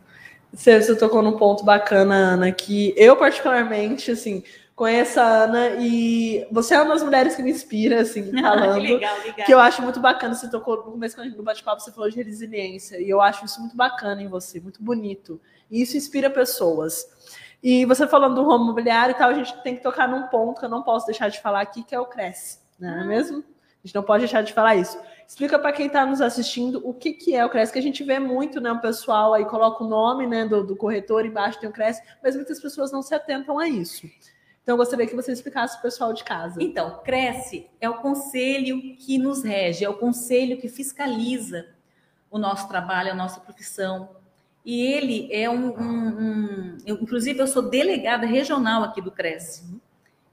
Você, 0.52 0.82
você 0.82 0.96
tocou 0.96 1.22
num 1.22 1.36
ponto 1.36 1.64
bacana, 1.64 2.14
Ana, 2.14 2.52
que 2.52 2.92
eu 2.96 3.16
particularmente, 3.16 4.10
assim, 4.10 4.42
conheço 4.74 5.20
a 5.20 5.44
Ana 5.44 5.76
e 5.78 6.46
você 6.50 6.74
é 6.74 6.80
uma 6.80 6.94
das 6.94 7.02
mulheres 7.02 7.36
que 7.36 7.42
me 7.42 7.50
inspira, 7.50 8.00
assim, 8.00 8.32
falando. 8.40 8.80
que, 8.80 8.94
legal, 8.94 9.16
legal. 9.18 9.46
que 9.46 9.52
eu 9.52 9.58
acho 9.58 9.82
muito 9.82 10.00
bacana. 10.00 10.34
Você 10.34 10.50
tocou 10.50 10.78
no 10.78 10.82
começo 10.84 11.16
do 11.30 11.42
bate-papo, 11.42 11.82
você 11.82 11.92
falou 11.92 12.10
de 12.10 12.22
resiliência. 12.22 13.00
E 13.00 13.08
eu 13.08 13.20
acho 13.20 13.44
isso 13.44 13.60
muito 13.60 13.76
bacana 13.76 14.22
em 14.22 14.28
você, 14.28 14.58
muito 14.58 14.82
bonito. 14.82 15.40
E 15.70 15.82
isso 15.82 15.96
inspira 15.96 16.30
pessoas. 16.30 17.06
E 17.62 17.84
você 17.84 18.06
falando 18.06 18.36
do 18.36 18.48
ramo 18.48 18.64
imobiliário 18.64 19.14
e 19.14 19.18
tal, 19.18 19.28
a 19.30 19.34
gente 19.34 19.54
tem 19.62 19.76
que 19.76 19.82
tocar 19.82 20.08
num 20.08 20.28
ponto 20.28 20.58
que 20.58 20.64
eu 20.64 20.70
não 20.70 20.82
posso 20.82 21.04
deixar 21.04 21.28
de 21.28 21.40
falar 21.40 21.60
aqui, 21.60 21.82
que 21.82 21.94
é 21.94 22.00
o 22.00 22.06
Cresce, 22.06 22.58
né? 22.78 22.90
não 22.90 23.04
é 23.04 23.06
mesmo? 23.06 23.44
A 23.82 23.86
gente 23.86 23.94
não 23.94 24.02
pode 24.02 24.20
deixar 24.20 24.42
de 24.42 24.52
falar 24.52 24.76
isso. 24.76 24.98
Explica 25.26 25.58
para 25.58 25.72
quem 25.72 25.86
está 25.86 26.04
nos 26.04 26.20
assistindo 26.20 26.86
o 26.86 26.92
que, 26.92 27.12
que 27.12 27.34
é 27.34 27.44
o 27.44 27.48
Cresce, 27.48 27.72
que 27.72 27.78
a 27.78 27.82
gente 27.82 28.04
vê 28.04 28.18
muito, 28.18 28.60
né? 28.60 28.70
O 28.72 28.80
pessoal 28.80 29.32
aí 29.32 29.44
coloca 29.44 29.82
o 29.82 29.88
nome 29.88 30.26
né, 30.26 30.46
do, 30.46 30.66
do 30.66 30.76
corretor, 30.76 31.24
embaixo 31.24 31.58
tem 31.60 31.68
o 31.68 31.72
Cresce, 31.72 32.02
mas 32.22 32.36
muitas 32.36 32.60
pessoas 32.60 32.92
não 32.92 33.00
se 33.00 33.14
atentam 33.14 33.58
a 33.58 33.68
isso. 33.68 34.06
Então, 34.62 34.74
eu 34.74 34.76
gostaria 34.76 35.06
que 35.06 35.16
você 35.16 35.32
explicasse 35.32 35.74
para 35.74 35.80
o 35.80 35.82
pessoal 35.82 36.12
de 36.12 36.22
casa. 36.22 36.62
Então, 36.62 37.00
Cresce 37.02 37.70
é 37.80 37.88
o 37.88 37.98
conselho 37.98 38.96
que 38.96 39.18
nos 39.18 39.42
rege, 39.42 39.84
é 39.84 39.88
o 39.88 39.98
conselho 39.98 40.60
que 40.60 40.68
fiscaliza 40.68 41.66
o 42.30 42.38
nosso 42.38 42.68
trabalho, 42.68 43.10
a 43.10 43.14
nossa 43.14 43.40
profissão, 43.40 44.10
e 44.64 44.82
ele 44.82 45.28
é 45.32 45.48
um, 45.48 45.70
um, 45.76 46.08
um 46.08 46.78
eu, 46.84 46.96
inclusive 46.96 47.38
eu 47.38 47.46
sou 47.46 47.62
delegada 47.62 48.26
regional 48.26 48.82
aqui 48.84 49.00
do 49.00 49.10
Cresce. 49.10 49.80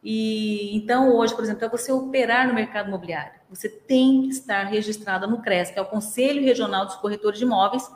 E 0.10 0.74
então 0.74 1.14
hoje, 1.14 1.36
por 1.36 1.44
exemplo, 1.44 1.60
para 1.60 1.78
você 1.78 1.92
operar 1.92 2.48
no 2.48 2.54
mercado 2.54 2.88
imobiliário, 2.88 3.42
você 3.50 3.68
tem 3.68 4.22
que 4.22 4.30
estar 4.30 4.64
registrada 4.64 5.28
no 5.28 5.42
CRES, 5.42 5.70
que 5.70 5.78
é 5.78 5.82
o 5.82 5.86
Conselho 5.86 6.42
Regional 6.46 6.86
dos 6.86 6.96
Corretores 6.96 7.38
de 7.38 7.44
Imóveis, 7.44 7.92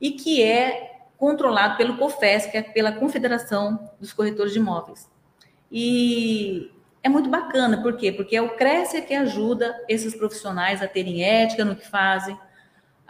e 0.00 0.12
que 0.12 0.42
é 0.42 1.00
controlado 1.18 1.76
pelo 1.76 1.98
COFES, 1.98 2.46
que 2.46 2.56
é 2.56 2.62
pela 2.62 2.92
Confederação 2.92 3.90
dos 4.00 4.14
Corretores 4.14 4.54
de 4.54 4.60
Imóveis. 4.60 5.10
E 5.70 6.70
é 7.02 7.10
muito 7.10 7.28
bacana, 7.28 7.82
por 7.82 7.98
quê? 7.98 8.10
Porque 8.10 8.34
é 8.34 8.40
o 8.40 8.56
CRES 8.56 9.04
que 9.06 9.12
ajuda 9.12 9.78
esses 9.90 10.14
profissionais 10.14 10.80
a 10.80 10.88
terem 10.88 11.22
ética 11.22 11.66
no 11.66 11.76
que 11.76 11.86
fazem, 11.86 12.34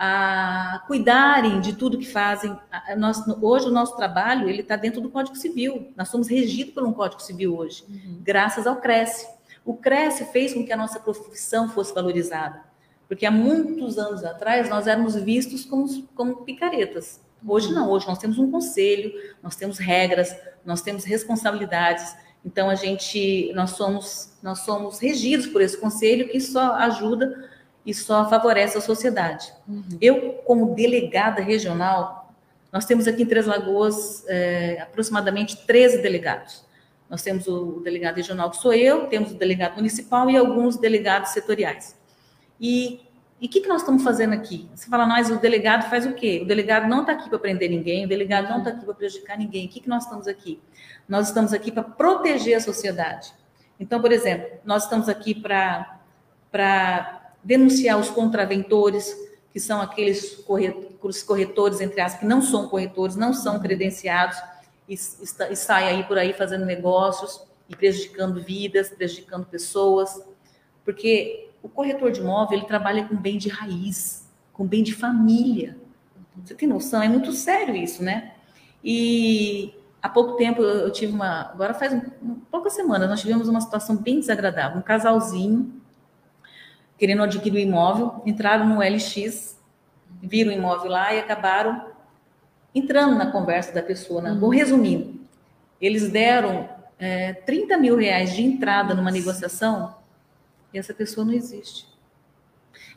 a 0.04 0.82
cuidarem 0.88 1.60
de 1.60 1.74
tudo 1.74 1.96
que 1.96 2.10
fazem. 2.10 2.58
Nós, 2.98 3.22
hoje 3.40 3.68
o 3.68 3.70
nosso 3.70 3.96
trabalho 3.96 4.48
ele 4.48 4.62
está 4.62 4.74
dentro 4.74 5.00
do 5.00 5.08
Código 5.08 5.36
Civil. 5.36 5.92
Nós 5.96 6.08
somos 6.08 6.26
regidos 6.26 6.74
por 6.74 6.82
um 6.82 6.92
Código 6.92 7.22
Civil 7.22 7.56
hoje, 7.56 7.84
uhum. 7.88 8.18
graças 8.20 8.66
ao 8.66 8.80
Cresce. 8.80 9.28
O 9.64 9.74
Cresce 9.74 10.24
fez 10.24 10.54
com 10.54 10.66
que 10.66 10.72
a 10.72 10.76
nossa 10.76 10.98
profissão 10.98 11.68
fosse 11.68 11.94
valorizada. 11.94 12.64
Porque 13.06 13.24
há 13.24 13.30
muitos 13.30 13.96
anos 13.96 14.24
atrás 14.24 14.68
nós 14.68 14.88
éramos 14.88 15.14
vistos 15.14 15.64
como, 15.64 15.86
como 16.16 16.42
picaretas. 16.42 17.20
Hoje 17.46 17.72
não, 17.72 17.88
hoje 17.88 18.08
nós 18.08 18.18
temos 18.18 18.40
um 18.40 18.50
conselho, 18.50 19.12
nós 19.40 19.54
temos 19.54 19.78
regras, 19.78 20.36
nós 20.64 20.82
temos 20.82 21.04
responsabilidades. 21.04 22.12
Então 22.44 22.68
a 22.68 22.74
gente, 22.74 23.52
nós 23.54 23.70
somos, 23.70 24.32
nós 24.42 24.58
somos 24.64 24.98
regidos 24.98 25.46
por 25.46 25.62
esse 25.62 25.76
conselho 25.78 26.28
que 26.28 26.40
só 26.40 26.72
ajuda 26.74 27.51
e 27.84 27.92
só 27.92 28.28
favorece 28.28 28.78
a 28.78 28.80
sociedade. 28.80 29.52
Uhum. 29.68 29.98
Eu, 30.00 30.32
como 30.44 30.74
delegada 30.74 31.42
regional, 31.42 32.32
nós 32.72 32.86
temos 32.86 33.06
aqui 33.06 33.22
em 33.22 33.26
Três 33.26 33.46
Lagoas 33.46 34.24
é, 34.28 34.80
aproximadamente 34.80 35.66
13 35.66 36.00
delegados. 36.00 36.64
Nós 37.10 37.22
temos 37.22 37.46
o 37.46 37.80
delegado 37.84 38.16
regional, 38.16 38.50
que 38.50 38.56
sou 38.56 38.72
eu, 38.72 39.06
temos 39.08 39.32
o 39.32 39.34
delegado 39.34 39.74
municipal 39.74 40.30
e 40.30 40.36
alguns 40.36 40.78
delegados 40.78 41.30
setoriais. 41.30 41.94
E 42.58 43.00
o 43.42 43.48
que, 43.48 43.60
que 43.60 43.68
nós 43.68 43.82
estamos 43.82 44.02
fazendo 44.02 44.32
aqui? 44.32 44.70
Você 44.74 44.88
fala, 44.88 45.04
nós, 45.04 45.28
o 45.28 45.36
delegado 45.36 45.90
faz 45.90 46.06
o 46.06 46.14
quê? 46.14 46.40
O 46.42 46.46
delegado 46.46 46.88
não 46.88 47.00
está 47.00 47.12
aqui 47.12 47.28
para 47.28 47.38
prender 47.38 47.68
ninguém, 47.68 48.06
o 48.06 48.08
delegado 48.08 48.48
não 48.48 48.58
está 48.58 48.70
aqui 48.70 48.84
para 48.84 48.94
prejudicar 48.94 49.36
ninguém. 49.36 49.66
O 49.66 49.68
que, 49.68 49.80
que 49.80 49.88
nós 49.88 50.04
estamos 50.04 50.26
aqui? 50.26 50.58
Nós 51.08 51.28
estamos 51.28 51.52
aqui 51.52 51.70
para 51.70 51.82
proteger 51.82 52.56
a 52.56 52.60
sociedade. 52.60 53.34
Então, 53.78 54.00
por 54.00 54.12
exemplo, 54.12 54.48
nós 54.64 54.84
estamos 54.84 55.08
aqui 55.08 55.34
para 55.34 56.00
denunciar 57.42 57.98
os 57.98 58.10
contraventores, 58.10 59.14
que 59.52 59.60
são 59.60 59.80
aqueles 59.80 60.44
corretores, 61.26 61.80
entre 61.80 62.00
aspas, 62.00 62.20
que 62.20 62.26
não 62.26 62.40
são 62.40 62.68
corretores, 62.68 63.16
não 63.16 63.34
são 63.34 63.60
credenciados 63.60 64.38
e, 64.88 64.94
e, 64.94 65.52
e 65.52 65.56
saem 65.56 65.88
aí 65.88 66.04
por 66.04 66.16
aí 66.16 66.32
fazendo 66.32 66.64
negócios 66.64 67.42
e 67.68 67.76
prejudicando 67.76 68.42
vidas, 68.42 68.88
prejudicando 68.88 69.46
pessoas. 69.46 70.22
Porque 70.84 71.50
o 71.62 71.68
corretor 71.68 72.10
de 72.10 72.20
imóvel, 72.20 72.58
ele 72.58 72.66
trabalha 72.66 73.06
com 73.06 73.16
bem 73.16 73.38
de 73.38 73.48
raiz, 73.48 74.28
com 74.52 74.66
bem 74.66 74.82
de 74.82 74.94
família. 74.94 75.76
Você 76.42 76.54
tem 76.54 76.68
noção? 76.68 77.02
É 77.02 77.08
muito 77.08 77.32
sério 77.32 77.76
isso, 77.76 78.02
né? 78.02 78.32
E 78.82 79.74
há 80.00 80.08
pouco 80.08 80.36
tempo 80.36 80.62
eu 80.62 80.90
tive 80.90 81.12
uma. 81.12 81.50
Agora 81.50 81.74
faz 81.74 81.92
um, 81.92 82.40
poucas 82.50 82.72
semanas, 82.72 83.08
nós 83.08 83.20
tivemos 83.20 83.48
uma 83.48 83.60
situação 83.60 83.96
bem 83.96 84.18
desagradável. 84.18 84.78
Um 84.78 84.82
casalzinho 84.82 85.81
querendo 87.02 87.24
adquirir 87.24 87.58
o 87.58 87.60
imóvel, 87.60 88.22
entraram 88.24 88.64
no 88.64 88.78
LX, 88.78 89.58
viram 90.22 90.52
o 90.52 90.54
imóvel 90.54 90.88
lá 90.88 91.12
e 91.12 91.18
acabaram 91.18 91.88
entrando 92.72 93.16
na 93.16 93.32
conversa 93.32 93.72
da 93.72 93.82
pessoa. 93.82 94.22
Né? 94.22 94.36
Vou 94.38 94.50
resumindo. 94.50 95.18
Eles 95.80 96.08
deram 96.10 96.68
é, 97.00 97.32
30 97.32 97.76
mil 97.76 97.96
reais 97.96 98.32
de 98.32 98.44
entrada 98.44 98.94
numa 98.94 99.10
negociação 99.10 99.96
e 100.72 100.78
essa 100.78 100.94
pessoa 100.94 101.26
não 101.26 101.32
existe. 101.32 101.88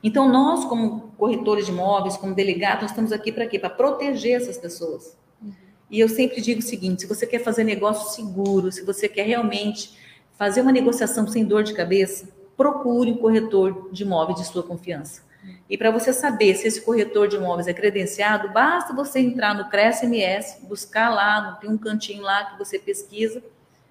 Então, 0.03 0.29
nós, 0.29 0.65
como 0.65 1.11
corretores 1.17 1.65
de 1.65 1.71
imóveis, 1.71 2.15
como 2.15 2.35
delegados, 2.35 2.83
nós 2.83 2.91
estamos 2.91 3.11
aqui 3.11 3.31
para 3.31 3.47
quê? 3.47 3.57
Para 3.57 3.71
proteger 3.71 4.39
essas 4.39 4.59
pessoas. 4.59 5.17
Uhum. 5.41 5.51
E 5.89 5.99
eu 5.99 6.07
sempre 6.07 6.41
digo 6.41 6.59
o 6.59 6.63
seguinte: 6.63 7.01
se 7.01 7.07
você 7.07 7.25
quer 7.25 7.39
fazer 7.39 7.63
negócio 7.63 8.13
seguro, 8.13 8.71
se 8.71 8.85
você 8.85 9.09
quer 9.09 9.25
realmente 9.25 9.97
fazer 10.37 10.61
uma 10.61 10.71
negociação 10.71 11.27
sem 11.27 11.43
dor 11.43 11.63
de 11.63 11.73
cabeça, 11.73 12.34
procure 12.55 13.11
um 13.11 13.17
corretor 13.17 13.89
de 13.91 14.03
imóveis 14.03 14.39
de 14.39 14.45
sua 14.45 14.63
confiança. 14.63 15.23
E 15.69 15.77
para 15.77 15.91
você 15.91 16.11
saber 16.11 16.55
se 16.55 16.67
esse 16.67 16.81
corretor 16.81 17.27
de 17.27 17.35
imóveis 17.35 17.67
é 17.67 17.73
credenciado, 17.73 18.51
basta 18.51 18.93
você 18.93 19.19
entrar 19.19 19.53
no 19.53 19.69
CRES-MS, 19.69 20.65
buscar 20.65 21.09
lá, 21.09 21.57
tem 21.61 21.69
um 21.69 21.77
cantinho 21.77 22.23
lá 22.23 22.45
que 22.45 22.57
você 22.57 22.79
pesquisa 22.79 23.43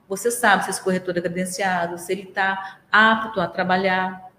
você 0.09 0.31
sabe 0.31 0.65
se 0.65 0.71
esse 0.71 0.83
corretor 0.83 1.17
é 1.17 1.21
credenciado, 1.21 1.99
se 1.99 2.13
ele 2.13 2.23
está 2.23 2.79
apto 2.91 3.41
a 3.41 3.47
trabalhar. 3.47 4.31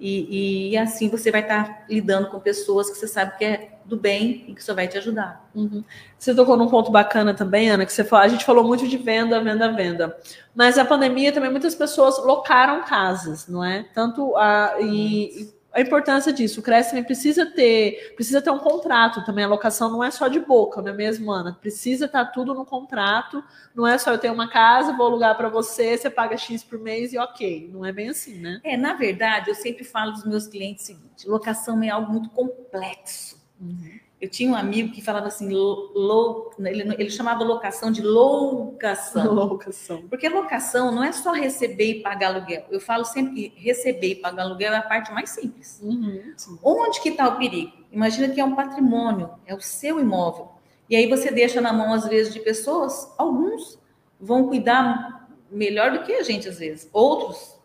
E, 0.00 0.70
e, 0.70 0.78
assim 0.78 1.08
você 1.08 1.30
vai 1.30 1.42
estar 1.42 1.64
tá 1.64 1.84
lidando 1.88 2.30
com 2.30 2.40
pessoas 2.40 2.88
que 2.88 2.96
você 2.96 3.06
sabe 3.06 3.36
que 3.36 3.44
é 3.44 3.78
do 3.84 3.96
bem 3.96 4.46
e 4.48 4.54
que 4.54 4.64
só 4.64 4.72
vai 4.74 4.88
te 4.88 4.96
ajudar. 4.96 5.48
Uhum. 5.54 5.84
Você 6.18 6.34
tocou 6.34 6.56
num 6.56 6.68
ponto 6.68 6.90
bacana 6.90 7.34
também, 7.34 7.68
Ana, 7.68 7.84
que 7.84 7.92
você 7.92 8.02
falou, 8.02 8.24
a 8.24 8.28
gente 8.28 8.44
falou 8.44 8.64
muito 8.64 8.88
de 8.88 8.96
venda, 8.96 9.42
venda, 9.42 9.70
venda. 9.72 10.16
Mas 10.54 10.78
a 10.78 10.84
pandemia 10.84 11.32
também 11.32 11.50
muitas 11.50 11.74
pessoas 11.74 12.18
locaram 12.24 12.84
casas, 12.84 13.46
não 13.46 13.62
é? 13.62 13.84
Tanto 13.92 14.36
a 14.36 14.76
e, 14.80 15.52
a 15.72 15.80
importância 15.80 16.32
disso. 16.32 16.60
O 16.60 16.62
Crescimento 16.62 17.06
precisa 17.06 17.46
ter, 17.46 18.12
precisa 18.14 18.42
ter 18.42 18.50
um 18.50 18.58
contrato 18.58 19.24
também. 19.24 19.44
A 19.44 19.48
locação 19.48 19.90
não 19.90 20.02
é 20.02 20.10
só 20.10 20.28
de 20.28 20.40
boca, 20.40 20.82
não 20.82 20.90
é 20.90 20.92
mesmo, 20.92 21.30
Ana? 21.30 21.56
Precisa 21.60 22.06
estar 22.06 22.26
tudo 22.26 22.54
no 22.54 22.64
contrato. 22.64 23.42
Não 23.74 23.86
é 23.86 23.96
só 23.96 24.10
eu 24.10 24.18
tenho 24.18 24.34
uma 24.34 24.48
casa, 24.48 24.96
vou 24.96 25.06
alugar 25.06 25.36
para 25.36 25.48
você, 25.48 25.96
você 25.96 26.10
paga 26.10 26.36
X 26.36 26.64
por 26.64 26.78
mês 26.78 27.12
e 27.12 27.18
ok. 27.18 27.70
Não 27.72 27.84
é 27.84 27.92
bem 27.92 28.08
assim, 28.08 28.38
né? 28.38 28.60
É, 28.64 28.76
na 28.76 28.94
verdade, 28.94 29.50
eu 29.50 29.54
sempre 29.54 29.84
falo 29.84 30.12
dos 30.12 30.24
meus 30.24 30.46
clientes 30.46 30.84
o 30.84 30.86
seguinte: 30.86 31.28
locação 31.28 31.82
é 31.82 31.88
algo 31.88 32.10
muito 32.10 32.30
complexo. 32.30 33.40
Uhum. 33.60 34.00
Eu 34.20 34.28
tinha 34.28 34.50
um 34.50 34.54
amigo 34.54 34.92
que 34.92 35.00
falava 35.00 35.28
assim, 35.28 35.48
lou, 35.48 36.52
ele, 36.58 36.82
ele 36.98 37.10
chamava 37.10 37.42
locação 37.42 37.90
de 37.90 38.02
loucação. 38.02 39.32
Loucação. 39.32 40.02
Porque 40.08 40.28
locação 40.28 40.92
não 40.92 41.02
é 41.02 41.10
só 41.10 41.32
receber 41.32 41.90
e 41.90 42.02
pagar 42.02 42.34
aluguel. 42.34 42.66
Eu 42.70 42.80
falo 42.80 43.04
sempre 43.04 43.32
que 43.32 43.60
receber 43.60 44.08
e 44.08 44.14
pagar 44.16 44.42
aluguel 44.42 44.74
é 44.74 44.76
a 44.76 44.82
parte 44.82 45.10
mais 45.10 45.30
simples. 45.30 45.80
Uhum, 45.82 46.34
Onde 46.62 47.00
que 47.00 47.08
está 47.08 47.28
o 47.28 47.38
perigo? 47.38 47.72
Imagina 47.90 48.28
que 48.28 48.40
é 48.40 48.44
um 48.44 48.54
patrimônio, 48.54 49.30
é 49.46 49.54
o 49.54 49.60
seu 49.60 49.98
imóvel. 49.98 50.50
E 50.88 50.96
aí 50.96 51.08
você 51.08 51.30
deixa 51.30 51.60
na 51.60 51.72
mão, 51.72 51.94
às 51.94 52.06
vezes, 52.06 52.34
de 52.34 52.40
pessoas, 52.40 53.10
alguns 53.16 53.78
vão 54.20 54.48
cuidar 54.48 55.28
melhor 55.50 55.92
do 55.92 56.02
que 56.02 56.12
a 56.12 56.22
gente, 56.22 56.46
às 56.46 56.58
vezes. 56.58 56.90
Outros 56.92 57.58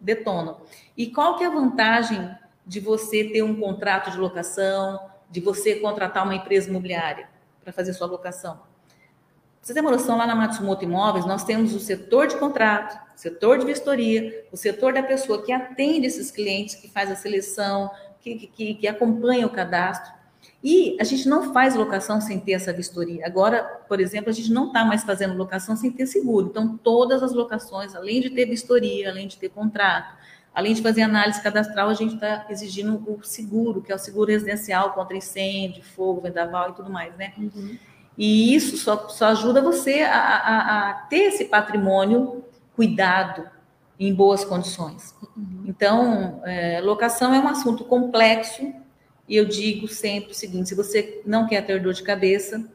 detonam. 0.00 0.60
E 0.96 1.08
qual 1.08 1.36
que 1.36 1.42
é 1.42 1.46
a 1.48 1.50
vantagem 1.50 2.30
de 2.66 2.78
você 2.80 3.24
ter 3.24 3.42
um 3.42 3.58
contrato 3.58 4.10
de 4.10 4.18
locação, 4.18 5.00
de 5.30 5.40
você 5.40 5.76
contratar 5.76 6.24
uma 6.24 6.34
empresa 6.34 6.68
imobiliária 6.68 7.28
para 7.62 7.72
fazer 7.72 7.92
sua 7.92 8.06
locação. 8.06 8.60
Você 9.60 9.74
tem 9.74 9.82
uma 9.82 9.90
noção, 9.90 10.16
lá 10.16 10.26
na 10.28 10.34
Matsumoto 10.36 10.84
Imóveis, 10.84 11.26
nós 11.26 11.42
temos 11.42 11.74
o 11.74 11.80
setor 11.80 12.28
de 12.28 12.36
contrato, 12.36 12.96
o 13.16 13.18
setor 13.18 13.58
de 13.58 13.66
vistoria, 13.66 14.46
o 14.52 14.56
setor 14.56 14.92
da 14.92 15.02
pessoa 15.02 15.42
que 15.42 15.50
atende 15.50 16.06
esses 16.06 16.30
clientes, 16.30 16.76
que 16.76 16.88
faz 16.88 17.10
a 17.10 17.16
seleção, 17.16 17.90
que, 18.20 18.46
que, 18.46 18.74
que 18.74 18.86
acompanha 18.86 19.44
o 19.44 19.50
cadastro. 19.50 20.14
E 20.62 20.96
a 21.00 21.04
gente 21.04 21.28
não 21.28 21.52
faz 21.52 21.74
locação 21.74 22.20
sem 22.20 22.38
ter 22.38 22.52
essa 22.52 22.72
vistoria. 22.72 23.26
Agora, 23.26 23.64
por 23.88 24.00
exemplo, 24.00 24.30
a 24.30 24.32
gente 24.32 24.52
não 24.52 24.68
está 24.68 24.84
mais 24.84 25.02
fazendo 25.02 25.36
locação 25.36 25.76
sem 25.76 25.90
ter 25.90 26.06
seguro. 26.06 26.46
Então, 26.48 26.76
todas 26.76 27.22
as 27.22 27.32
locações, 27.32 27.94
além 27.94 28.20
de 28.20 28.30
ter 28.30 28.46
vistoria, 28.46 29.10
além 29.10 29.26
de 29.26 29.36
ter 29.36 29.48
contrato, 29.48 30.16
Além 30.56 30.72
de 30.72 30.80
fazer 30.80 31.02
análise 31.02 31.42
cadastral, 31.42 31.90
a 31.90 31.92
gente 31.92 32.14
está 32.14 32.46
exigindo 32.48 32.94
o 33.06 33.22
seguro, 33.22 33.82
que 33.82 33.92
é 33.92 33.94
o 33.94 33.98
seguro 33.98 34.30
residencial 34.30 34.94
contra 34.94 35.14
incêndio, 35.14 35.84
fogo, 35.84 36.22
vendaval 36.22 36.70
e 36.70 36.72
tudo 36.72 36.88
mais, 36.88 37.14
né? 37.14 37.34
Uhum. 37.36 37.76
E 38.16 38.54
isso 38.54 38.78
só, 38.78 39.06
só 39.10 39.26
ajuda 39.26 39.60
você 39.60 40.00
a, 40.00 40.18
a, 40.18 40.90
a, 40.90 40.94
ter 41.10 41.24
esse 41.24 41.44
patrimônio 41.44 42.42
cuidado 42.74 43.46
em 44.00 44.14
boas 44.14 44.46
condições. 44.46 45.14
Uhum. 45.36 45.64
Então, 45.66 46.40
é, 46.46 46.80
locação 46.80 47.34
é 47.34 47.38
um 47.38 47.48
assunto 47.48 47.84
complexo 47.84 48.72
e 49.28 49.36
eu 49.36 49.44
digo 49.44 49.86
sempre 49.86 50.30
o 50.30 50.34
seguinte: 50.34 50.70
se 50.70 50.74
você 50.74 51.20
não 51.26 51.46
quer 51.46 51.66
ter 51.66 51.82
dor 51.82 51.92
de 51.92 52.02
cabeça, 52.02 52.66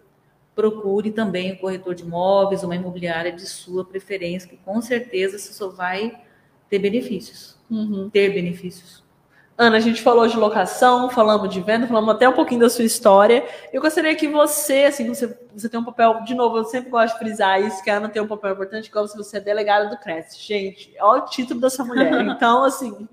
procure 0.54 1.10
também 1.10 1.54
o 1.54 1.58
corretor 1.58 1.96
de 1.96 2.04
imóveis, 2.04 2.62
uma 2.62 2.76
imobiliária 2.76 3.32
de 3.32 3.48
sua 3.48 3.84
preferência, 3.84 4.48
que 4.48 4.58
com 4.58 4.80
certeza 4.84 5.40
você 5.40 5.52
só 5.52 5.70
vai 5.70 6.30
ter 6.72 6.80
benefícios 6.80 7.52
uhum. 7.72 8.10
ter 8.10 8.34
benefícios. 8.34 9.02
Ana, 9.58 9.78
a 9.78 9.80
gente 9.80 10.02
falou 10.02 10.28
de 10.28 10.36
locação, 10.38 11.10
falamos 11.10 11.54
de 11.54 11.62
venda, 11.62 11.86
falamos 11.86 12.16
até 12.16 12.28
um 12.28 12.34
pouquinho 12.34 12.62
da 12.62 12.70
sua 12.70 12.84
história. 12.84 13.46
Eu 13.72 13.80
gostaria 13.80 14.16
que 14.16 14.28
você, 14.28 14.86
assim, 14.86 15.08
você, 15.08 15.38
você 15.54 15.70
tem 15.70 15.80
um 15.80 15.84
papel, 15.84 16.24
de 16.24 16.34
novo, 16.34 16.58
eu 16.58 16.64
sempre 16.64 16.90
gosto 16.90 17.14
de 17.14 17.20
frisar 17.20 17.62
isso, 17.62 17.84
que 17.84 17.90
a 17.90 17.98
Ana 17.98 18.10
tem 18.10 18.22
um 18.22 18.28
papel 18.28 18.54
importante, 18.54 18.88
igual 18.88 19.08
se 19.08 19.16
você 19.16 19.38
é 19.38 19.40
delegada 19.40 19.88
do 19.88 19.98
CRES. 19.98 20.36
Gente, 20.40 20.96
olha 21.00 21.22
o 21.22 21.26
título 21.26 21.62
dessa 21.62 21.84
mulher. 21.84 22.12
Então, 22.26 22.64
assim, 22.64 23.08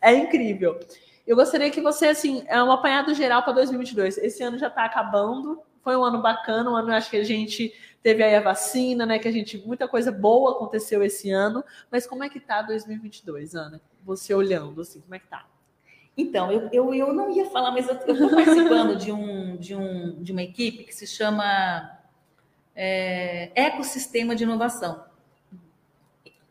é 0.00 0.12
incrível. 0.14 0.80
Eu 1.24 1.36
gostaria 1.36 1.70
que 1.70 1.80
você, 1.80 2.08
assim, 2.08 2.44
é 2.48 2.60
um 2.62 2.72
apanhado 2.72 3.14
geral 3.14 3.42
para 3.42 3.52
2022. 3.52 4.18
Esse 4.18 4.42
ano 4.42 4.58
já 4.58 4.66
está 4.66 4.84
acabando, 4.84 5.60
foi 5.84 5.96
um 5.96 6.02
ano 6.02 6.22
bacana, 6.22 6.70
um 6.70 6.74
ano 6.74 6.92
acho 6.92 7.10
que 7.10 7.18
a 7.18 7.22
gente 7.22 7.72
teve 8.02 8.22
aí 8.22 8.34
a 8.34 8.40
vacina, 8.40 9.04
né? 9.04 9.18
Que 9.18 9.28
a 9.28 9.32
gente 9.32 9.58
muita 9.58 9.86
coisa 9.86 10.10
boa 10.10 10.52
aconteceu 10.52 11.04
esse 11.04 11.30
ano. 11.30 11.62
Mas 11.92 12.06
como 12.06 12.24
é 12.24 12.28
que 12.30 12.40
tá 12.40 12.62
2022, 12.62 13.54
Ana? 13.54 13.80
Você 14.02 14.34
olhando 14.34 14.80
assim, 14.80 15.00
como 15.00 15.14
é 15.14 15.18
que 15.18 15.26
tá? 15.26 15.46
Então, 16.16 16.50
eu, 16.50 16.68
eu, 16.72 16.94
eu 16.94 17.12
não 17.12 17.30
ia 17.30 17.44
falar, 17.46 17.72
mas 17.72 17.88
eu 17.88 17.94
estou 17.94 18.30
participando 18.30 18.96
de, 18.96 19.12
um, 19.12 19.56
de, 19.56 19.74
um, 19.74 20.22
de 20.22 20.32
uma 20.32 20.42
equipe 20.42 20.84
que 20.84 20.94
se 20.94 21.06
chama 21.06 21.98
é, 22.74 23.50
Ecossistema 23.54 24.34
de 24.34 24.44
Inovação. 24.44 25.04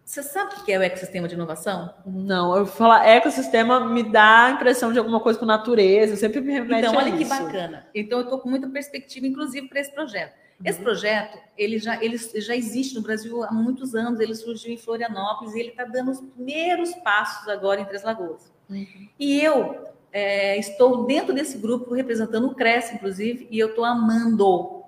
Você 0.05 0.21
sabe 0.21 0.55
o 0.55 0.63
que 0.65 0.71
é 0.71 0.77
o 0.77 0.83
ecossistema 0.83 1.27
de 1.27 1.33
inovação? 1.33 1.93
Não, 2.05 2.55
eu 2.57 2.65
falar 2.65 3.07
ecossistema 3.07 3.89
me 3.89 4.03
dá 4.03 4.45
a 4.45 4.51
impressão 4.51 4.91
de 4.91 4.99
alguma 4.99 5.19
coisa 5.19 5.39
com 5.39 5.45
natureza, 5.45 6.13
eu 6.13 6.17
sempre 6.17 6.41
me 6.41 6.51
remete 6.51 6.87
Então, 6.87 6.95
olha 6.95 7.09
isso. 7.09 7.17
que 7.17 7.25
bacana. 7.25 7.87
Então, 7.95 8.19
eu 8.19 8.23
estou 8.25 8.39
com 8.39 8.49
muita 8.49 8.67
perspectiva, 8.67 9.25
inclusive, 9.25 9.67
para 9.67 9.79
esse 9.79 9.91
projeto. 9.91 10.33
Uhum. 10.59 10.65
Esse 10.65 10.81
projeto, 10.81 11.37
ele 11.57 11.79
já, 11.79 12.03
ele 12.03 12.17
já 12.17 12.55
existe 12.55 12.95
no 12.95 13.01
Brasil 13.01 13.43
há 13.43 13.51
muitos 13.51 13.95
anos, 13.95 14.19
ele 14.19 14.35
surgiu 14.35 14.73
em 14.73 14.77
Florianópolis 14.77 15.55
e 15.55 15.59
ele 15.59 15.69
está 15.69 15.85
dando 15.85 16.11
os 16.11 16.19
primeiros 16.19 16.93
passos 16.95 17.47
agora 17.47 17.79
em 17.79 17.85
Três 17.85 18.03
Lagoas. 18.03 18.51
Uhum. 18.69 19.07
E 19.17 19.41
eu 19.41 19.87
é, 20.11 20.57
estou 20.57 21.05
dentro 21.05 21.33
desse 21.33 21.57
grupo 21.57 21.93
representando 21.93 22.45
o 22.47 22.55
CRES, 22.55 22.93
inclusive, 22.93 23.47
e 23.49 23.57
eu 23.57 23.69
estou 23.69 23.83
amando. 23.83 24.82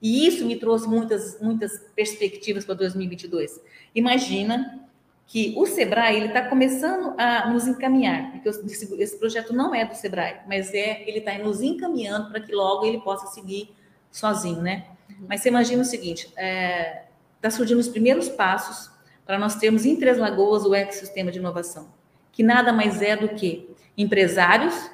E 0.00 0.26
isso 0.26 0.46
me 0.46 0.56
trouxe 0.56 0.88
muitas, 0.88 1.40
muitas 1.40 1.78
perspectivas 1.94 2.64
para 2.64 2.74
2022. 2.76 3.60
Imagina 3.94 4.88
que 5.26 5.52
o 5.56 5.66
Sebrae 5.66 6.16
ele 6.16 6.28
está 6.28 6.48
começando 6.48 7.14
a 7.18 7.50
nos 7.50 7.66
encaminhar, 7.66 8.32
porque 8.32 8.48
esse, 8.48 9.18
projeto 9.18 9.52
não 9.52 9.74
é 9.74 9.84
do 9.84 9.94
Sebrae, 9.94 10.40
mas 10.46 10.72
é 10.72 11.02
ele 11.06 11.18
está 11.18 11.36
nos 11.38 11.60
encaminhando 11.60 12.30
para 12.30 12.40
que 12.40 12.54
logo 12.54 12.86
ele 12.86 12.98
possa 13.00 13.26
seguir 13.26 13.74
sozinho, 14.10 14.62
né? 14.62 14.86
Uhum. 15.10 15.26
Mas 15.28 15.42
você 15.42 15.50
imagina 15.50 15.82
o 15.82 15.84
seguinte: 15.84 16.26
está 16.28 16.40
é, 16.40 17.04
tá 17.42 17.50
surgindo 17.50 17.78
os 17.78 17.88
primeiros 17.88 18.28
passos 18.30 18.90
para 19.26 19.38
nós 19.38 19.56
termos 19.56 19.84
em 19.84 19.96
Três 19.96 20.16
Lagoas 20.16 20.64
o 20.64 20.74
ecossistema 20.74 21.30
de 21.30 21.38
inovação, 21.38 21.92
que 22.32 22.42
nada 22.42 22.72
mais 22.72 23.02
é 23.02 23.14
do 23.14 23.28
que 23.28 23.68
empresários, 23.98 24.90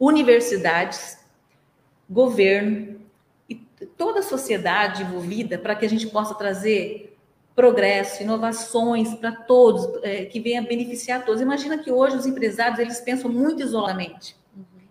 universidades, 0.00 1.18
governo 2.10 2.98
toda 3.86 4.20
a 4.20 4.22
sociedade 4.22 5.02
envolvida 5.02 5.58
para 5.58 5.74
que 5.74 5.86
a 5.86 5.88
gente 5.88 6.06
possa 6.06 6.34
trazer 6.34 7.16
progresso, 7.54 8.22
inovações 8.22 9.14
para 9.14 9.32
todos, 9.32 10.02
é, 10.04 10.24
que 10.26 10.38
venha 10.38 10.62
beneficiar 10.62 11.24
todos. 11.24 11.40
Imagina 11.40 11.78
que 11.78 11.90
hoje 11.90 12.16
os 12.16 12.26
empresários 12.26 12.78
eles 12.78 13.00
pensam 13.00 13.30
muito 13.30 13.62
isoladamente. 13.62 14.36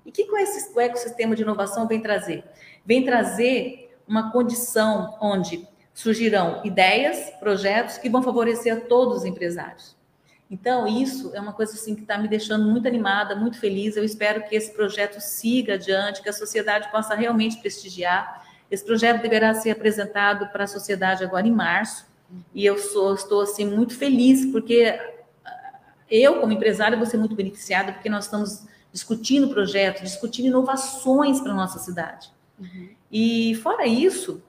E 0.05 0.09
o 0.09 0.11
que 0.11 0.23
esse, 0.37 0.73
o 0.75 0.79
ecossistema 0.79 1.35
de 1.35 1.43
inovação 1.43 1.87
vem 1.87 2.01
trazer? 2.01 2.43
Vem 2.85 3.05
trazer 3.05 3.95
uma 4.07 4.31
condição 4.31 5.17
onde 5.21 5.67
surgirão 5.93 6.61
ideias, 6.63 7.31
projetos 7.39 7.97
que 7.97 8.09
vão 8.09 8.21
favorecer 8.21 8.75
a 8.75 8.79
todos 8.81 9.17
os 9.17 9.25
empresários. 9.25 9.97
Então, 10.49 10.87
isso 10.87 11.31
é 11.33 11.41
uma 11.41 11.51
coisa 11.51 11.73
assim 11.73 11.93
que 11.93 12.01
está 12.01 12.17
me 12.17 12.27
deixando 12.27 12.65
muito 12.65 12.87
animada, 12.87 13.35
muito 13.35 13.59
feliz. 13.59 13.97
Eu 13.97 14.03
espero 14.03 14.43
que 14.43 14.55
esse 14.55 14.71
projeto 14.71 15.19
siga 15.19 15.73
adiante, 15.73 16.21
que 16.21 16.29
a 16.29 16.33
sociedade 16.33 16.89
possa 16.89 17.15
realmente 17.15 17.57
prestigiar. 17.57 18.46
Esse 18.69 18.83
projeto 18.83 19.21
deverá 19.21 19.53
ser 19.53 19.71
apresentado 19.71 20.47
para 20.51 20.65
a 20.65 20.67
sociedade 20.67 21.23
agora 21.23 21.47
em 21.47 21.51
março. 21.51 22.05
E 22.53 22.65
eu 22.65 22.77
sou, 22.77 23.13
estou 23.13 23.41
assim 23.41 23.65
muito 23.65 23.95
feliz 23.95 24.45
porque 24.51 24.99
eu, 26.09 26.39
como 26.39 26.51
empresária, 26.51 26.97
vou 26.97 27.05
ser 27.05 27.17
muito 27.17 27.35
beneficiada 27.35 27.93
porque 27.93 28.09
nós 28.09 28.25
estamos 28.25 28.65
discutindo 28.91 29.49
projetos, 29.49 30.01
discutindo 30.01 30.47
inovações 30.47 31.39
para 31.39 31.53
nossa 31.53 31.79
cidade. 31.79 32.29
Uhum. 32.59 32.89
E 33.11 33.55
fora 33.55 33.85
isso, 33.85 34.41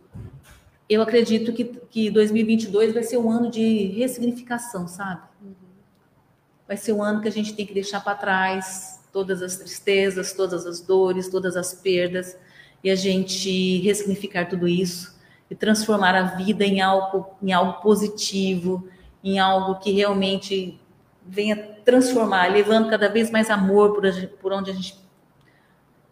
eu 0.88 1.02
acredito 1.02 1.52
que, 1.52 1.64
que 1.64 2.10
2022 2.10 2.94
vai 2.94 3.02
ser 3.02 3.18
um 3.18 3.30
ano 3.30 3.50
de 3.50 3.86
ressignificação, 3.88 4.88
sabe? 4.88 5.22
Uhum. 5.42 5.54
Vai 6.66 6.76
ser 6.76 6.92
um 6.92 7.02
ano 7.02 7.20
que 7.20 7.28
a 7.28 7.32
gente 7.32 7.54
tem 7.54 7.66
que 7.66 7.74
deixar 7.74 8.00
para 8.00 8.16
trás 8.16 9.00
todas 9.12 9.42
as 9.42 9.56
tristezas, 9.56 10.32
todas 10.32 10.66
as 10.66 10.80
dores, 10.80 11.28
todas 11.28 11.56
as 11.56 11.72
perdas 11.74 12.36
e 12.82 12.90
a 12.90 12.94
gente 12.94 13.78
ressignificar 13.80 14.46
tudo 14.46 14.68
isso 14.68 15.18
e 15.50 15.54
transformar 15.54 16.14
a 16.14 16.22
vida 16.22 16.64
em 16.64 16.80
algo, 16.80 17.26
em 17.42 17.52
algo 17.52 17.80
positivo, 17.80 18.88
em 19.22 19.38
algo 19.38 19.80
que 19.80 19.90
realmente 19.90 20.80
venha 21.26 21.56
transformar, 21.84 22.50
levando 22.50 22.88
cada 22.88 23.08
vez 23.08 23.30
mais 23.30 23.50
amor 23.50 23.94
por, 23.94 24.04
por 24.40 24.52
onde 24.52 24.70
a 24.70 24.74
gente 24.74 24.96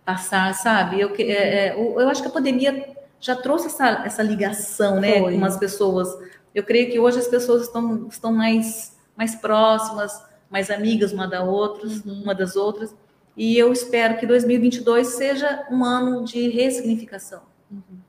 passar, 0.05 0.55
sabe? 0.55 1.01
Eu, 1.01 1.15
é, 1.19 1.69
é, 1.69 1.75
eu 1.75 2.09
acho 2.09 2.23
que 2.23 2.29
a 2.29 2.33
pandemia 2.33 2.97
já 3.21 3.35
trouxe 3.35 3.67
essa, 3.67 4.03
essa 4.05 4.23
ligação 4.23 5.01
né, 5.01 5.21
com 5.21 5.45
as 5.45 5.57
pessoas. 5.57 6.09
Eu 6.55 6.63
creio 6.63 6.91
que 6.91 6.99
hoje 6.99 7.19
as 7.19 7.27
pessoas 7.27 7.63
estão, 7.63 8.07
estão 8.09 8.33
mais, 8.33 8.97
mais 9.17 9.35
próximas, 9.35 10.23
mais 10.49 10.71
amigas 10.71 11.13
uma, 11.13 11.27
da 11.27 11.43
outras, 11.43 12.05
uhum. 12.05 12.23
uma 12.23 12.35
das 12.35 12.57
outras. 12.57 12.95
E 13.37 13.59
eu 13.59 13.73
espero 13.73 14.17
que 14.17 14.27
2022 14.27 15.09
seja 15.09 15.67
um 15.71 15.85
ano 15.85 16.25
de 16.25 16.49
ressignificação. 16.49 17.43
Uhum. 17.71 18.07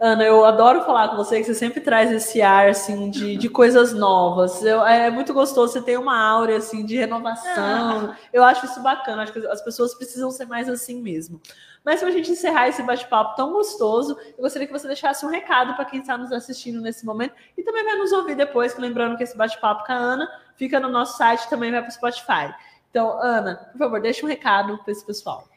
Ana, 0.00 0.22
eu 0.22 0.44
adoro 0.44 0.84
falar 0.84 1.08
com 1.08 1.16
você, 1.16 1.40
que 1.40 1.46
você 1.46 1.54
sempre 1.54 1.80
traz 1.80 2.12
esse 2.12 2.40
ar, 2.40 2.68
assim, 2.68 3.10
de, 3.10 3.36
de 3.36 3.48
coisas 3.48 3.92
novas. 3.92 4.62
Eu, 4.62 4.86
é 4.86 5.10
muito 5.10 5.34
gostoso, 5.34 5.72
você 5.72 5.82
tem 5.82 5.96
uma 5.96 6.16
aura, 6.16 6.56
assim, 6.56 6.86
de 6.86 6.96
renovação. 6.96 8.12
Ah. 8.12 8.16
Eu 8.32 8.44
acho 8.44 8.64
isso 8.64 8.80
bacana, 8.80 9.24
acho 9.24 9.32
que 9.32 9.44
as 9.48 9.60
pessoas 9.60 9.96
precisam 9.96 10.30
ser 10.30 10.46
mais 10.46 10.68
assim 10.68 11.02
mesmo. 11.02 11.40
Mas 11.84 11.98
para 11.98 12.10
a 12.10 12.12
gente 12.12 12.30
encerrar 12.30 12.68
esse 12.68 12.80
bate-papo 12.82 13.34
tão 13.34 13.52
gostoso, 13.52 14.16
eu 14.36 14.42
gostaria 14.42 14.68
que 14.68 14.72
você 14.72 14.86
deixasse 14.86 15.26
um 15.26 15.30
recado 15.30 15.74
para 15.74 15.84
quem 15.84 16.00
está 16.00 16.16
nos 16.16 16.30
assistindo 16.30 16.80
nesse 16.80 17.04
momento 17.04 17.34
e 17.56 17.62
também 17.64 17.82
vai 17.82 17.96
nos 17.96 18.12
ouvir 18.12 18.36
depois, 18.36 18.76
lembrando 18.78 19.16
que 19.16 19.24
esse 19.24 19.36
bate-papo 19.36 19.84
com 19.84 19.92
a 19.92 19.96
Ana 19.96 20.30
fica 20.54 20.78
no 20.78 20.88
nosso 20.88 21.16
site 21.16 21.44
e 21.44 21.50
também 21.50 21.72
vai 21.72 21.80
para 21.80 21.88
o 21.88 21.92
Spotify. 21.92 22.54
Então, 22.98 23.22
Ana, 23.22 23.54
por 23.54 23.78
favor, 23.78 24.00
deixa 24.00 24.26
um 24.26 24.28
recado 24.28 24.76
para 24.78 24.90
esse 24.90 25.06
pessoal. 25.06 25.48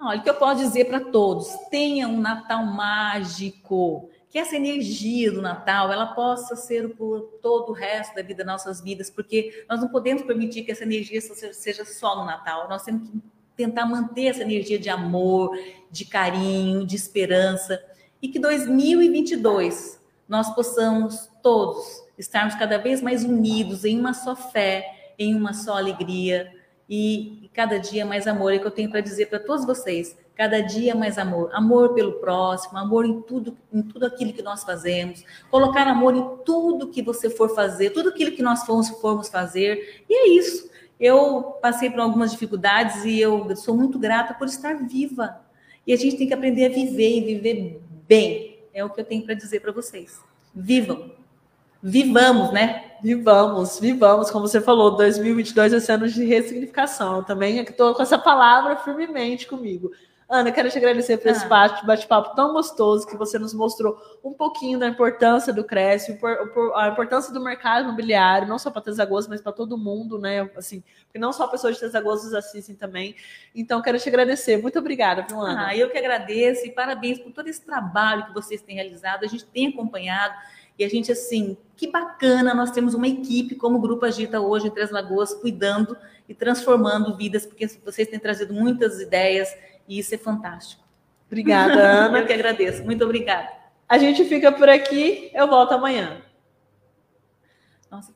Olha, 0.00 0.20
o 0.20 0.22
que 0.22 0.30
eu 0.30 0.36
posso 0.36 0.62
dizer 0.62 0.86
para 0.86 1.00
todos: 1.00 1.46
tenha 1.70 2.08
um 2.08 2.18
Natal 2.18 2.64
mágico, 2.64 4.08
que 4.30 4.38
essa 4.38 4.56
energia 4.56 5.30
do 5.30 5.42
Natal 5.42 5.92
ela 5.92 6.06
possa 6.06 6.56
ser 6.56 6.96
por 6.96 7.20
todo 7.42 7.68
o 7.68 7.72
resto 7.74 8.14
da 8.14 8.22
vida, 8.22 8.42
nossas 8.42 8.80
vidas, 8.80 9.10
porque 9.10 9.66
nós 9.68 9.82
não 9.82 9.88
podemos 9.88 10.22
permitir 10.22 10.62
que 10.62 10.72
essa 10.72 10.82
energia 10.82 11.20
seja 11.20 11.84
só 11.84 12.16
no 12.16 12.24
Natal. 12.24 12.66
Nós 12.70 12.84
temos 12.84 13.06
que 13.10 13.20
tentar 13.54 13.84
manter 13.84 14.28
essa 14.28 14.40
energia 14.40 14.78
de 14.78 14.88
amor, 14.88 15.54
de 15.90 16.06
carinho, 16.06 16.86
de 16.86 16.96
esperança, 16.96 17.84
e 18.22 18.28
que 18.28 18.38
2022 18.38 20.00
nós 20.26 20.54
possamos 20.54 21.28
todos 21.42 22.02
estarmos 22.16 22.54
cada 22.54 22.78
vez 22.78 23.02
mais 23.02 23.24
unidos 23.24 23.84
em 23.84 24.00
uma 24.00 24.14
só 24.14 24.34
fé, 24.34 25.12
em 25.18 25.34
uma 25.34 25.52
só 25.52 25.76
alegria 25.76 26.56
e, 26.88 27.50
cada 27.52 27.78
dia 27.78 28.06
mais 28.06 28.26
amor. 28.26 28.52
É 28.52 28.58
que 28.58 28.66
eu 28.66 28.70
tenho 28.70 28.90
para 28.90 29.00
dizer 29.00 29.26
para 29.26 29.38
todos 29.38 29.66
vocês: 29.66 30.16
cada 30.34 30.60
dia 30.60 30.94
mais 30.94 31.18
amor, 31.18 31.50
amor 31.52 31.94
pelo 31.94 32.14
próximo, 32.14 32.78
amor 32.78 33.04
em 33.04 33.20
tudo, 33.22 33.56
em 33.72 33.82
tudo 33.82 34.06
aquilo 34.06 34.32
que 34.32 34.42
nós 34.42 34.64
fazemos, 34.64 35.24
colocar 35.50 35.86
amor 35.86 36.14
em 36.14 36.44
tudo 36.44 36.88
que 36.88 37.02
você 37.02 37.28
for 37.28 37.54
fazer, 37.54 37.90
tudo 37.90 38.08
aquilo 38.10 38.32
que 38.32 38.42
nós 38.42 38.64
formos, 38.64 38.88
formos 38.88 39.28
fazer. 39.28 40.04
E 40.08 40.14
é 40.14 40.28
isso. 40.38 40.68
Eu 40.98 41.58
passei 41.62 41.90
por 41.90 42.00
algumas 42.00 42.32
dificuldades 42.32 43.04
e 43.04 43.20
eu 43.20 43.54
sou 43.56 43.76
muito 43.76 43.98
grata 43.98 44.34
por 44.34 44.48
estar 44.48 44.74
viva. 44.74 45.40
E 45.86 45.92
a 45.92 45.96
gente 45.96 46.16
tem 46.16 46.26
que 46.26 46.34
aprender 46.34 46.66
a 46.66 46.68
viver 46.68 47.18
e 47.18 47.20
viver 47.20 47.80
bem. 48.06 48.58
É 48.74 48.84
o 48.84 48.90
que 48.90 49.00
eu 49.00 49.04
tenho 49.04 49.24
para 49.24 49.34
dizer 49.34 49.60
para 49.60 49.72
vocês. 49.72 50.20
Vivam. 50.54 51.17
Vivamos, 51.82 52.52
né? 52.52 52.84
Vivamos, 53.00 53.78
vivamos, 53.78 54.30
como 54.30 54.48
você 54.48 54.60
falou, 54.60 54.96
2022 54.96 55.88
é 55.88 55.92
ano 55.92 56.08
de 56.08 56.24
ressignificação. 56.24 57.18
Eu 57.18 57.22
também 57.22 57.60
estou 57.60 57.94
com 57.94 58.02
essa 58.02 58.18
palavra 58.18 58.76
firmemente 58.76 59.46
comigo. 59.46 59.92
Ana, 60.30 60.52
quero 60.52 60.68
te 60.70 60.76
agradecer 60.76 61.16
por 61.16 61.28
esse 61.28 61.46
ah. 61.46 61.82
bate-papo 61.84 62.36
tão 62.36 62.52
gostoso 62.52 63.06
que 63.06 63.16
você 63.16 63.38
nos 63.38 63.54
mostrou 63.54 63.96
um 64.22 64.34
pouquinho 64.34 64.78
da 64.78 64.86
importância 64.86 65.54
do 65.54 65.64
Cresce, 65.64 66.18
a 66.74 66.88
importância 66.88 67.32
do 67.32 67.40
mercado 67.40 67.84
imobiliário, 67.84 68.46
não 68.46 68.58
só 68.58 68.70
para 68.70 68.82
Tesagoas, 68.82 69.26
mas 69.26 69.40
para 69.40 69.52
todo 69.52 69.78
mundo, 69.78 70.18
né? 70.18 70.42
Assim, 70.54 70.84
porque 71.04 71.18
não 71.18 71.32
só 71.32 71.46
pessoas 71.48 71.76
de 71.76 71.80
Tesagoas 71.80 72.24
nos 72.24 72.34
assistem 72.34 72.76
também. 72.76 73.16
Então, 73.54 73.80
quero 73.80 73.98
te 73.98 74.06
agradecer. 74.06 74.60
Muito 74.60 74.78
obrigada, 74.78 75.24
viu, 75.26 75.40
Ana? 75.40 75.68
Ah, 75.68 75.76
eu 75.76 75.88
que 75.88 75.96
agradeço 75.96 76.66
e 76.66 76.72
parabéns 76.72 77.18
por 77.18 77.32
todo 77.32 77.48
esse 77.48 77.64
trabalho 77.64 78.26
que 78.26 78.34
vocês 78.34 78.60
têm 78.60 78.74
realizado. 78.74 79.24
A 79.24 79.28
gente 79.28 79.46
tem 79.46 79.68
acompanhado. 79.68 80.34
E 80.78 80.84
a 80.84 80.88
gente, 80.88 81.10
assim, 81.10 81.56
que 81.76 81.90
bacana, 81.90 82.54
nós 82.54 82.70
temos 82.70 82.94
uma 82.94 83.08
equipe 83.08 83.56
como 83.56 83.78
o 83.78 83.80
Grupo 83.80 84.04
Agita 84.04 84.40
hoje 84.40 84.68
em 84.68 84.70
Três 84.70 84.90
Lagoas, 84.90 85.34
cuidando 85.34 85.96
e 86.28 86.34
transformando 86.34 87.16
vidas, 87.16 87.44
porque 87.44 87.66
vocês 87.84 88.06
têm 88.06 88.18
trazido 88.18 88.54
muitas 88.54 89.00
ideias 89.00 89.48
e 89.88 89.98
isso 89.98 90.14
é 90.14 90.18
fantástico. 90.18 90.84
Obrigada, 91.26 91.74
Ana. 92.06 92.20
Eu 92.20 92.26
que 92.26 92.32
agradeço. 92.32 92.84
Muito 92.84 93.04
obrigada. 93.04 93.48
A 93.88 93.98
gente 93.98 94.24
fica 94.24 94.52
por 94.52 94.68
aqui. 94.68 95.30
Eu 95.34 95.48
volto 95.48 95.72
amanhã. 95.72 96.22
Nossa, 97.90 98.14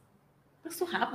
passou 0.63 0.87
rápido. 0.87 1.11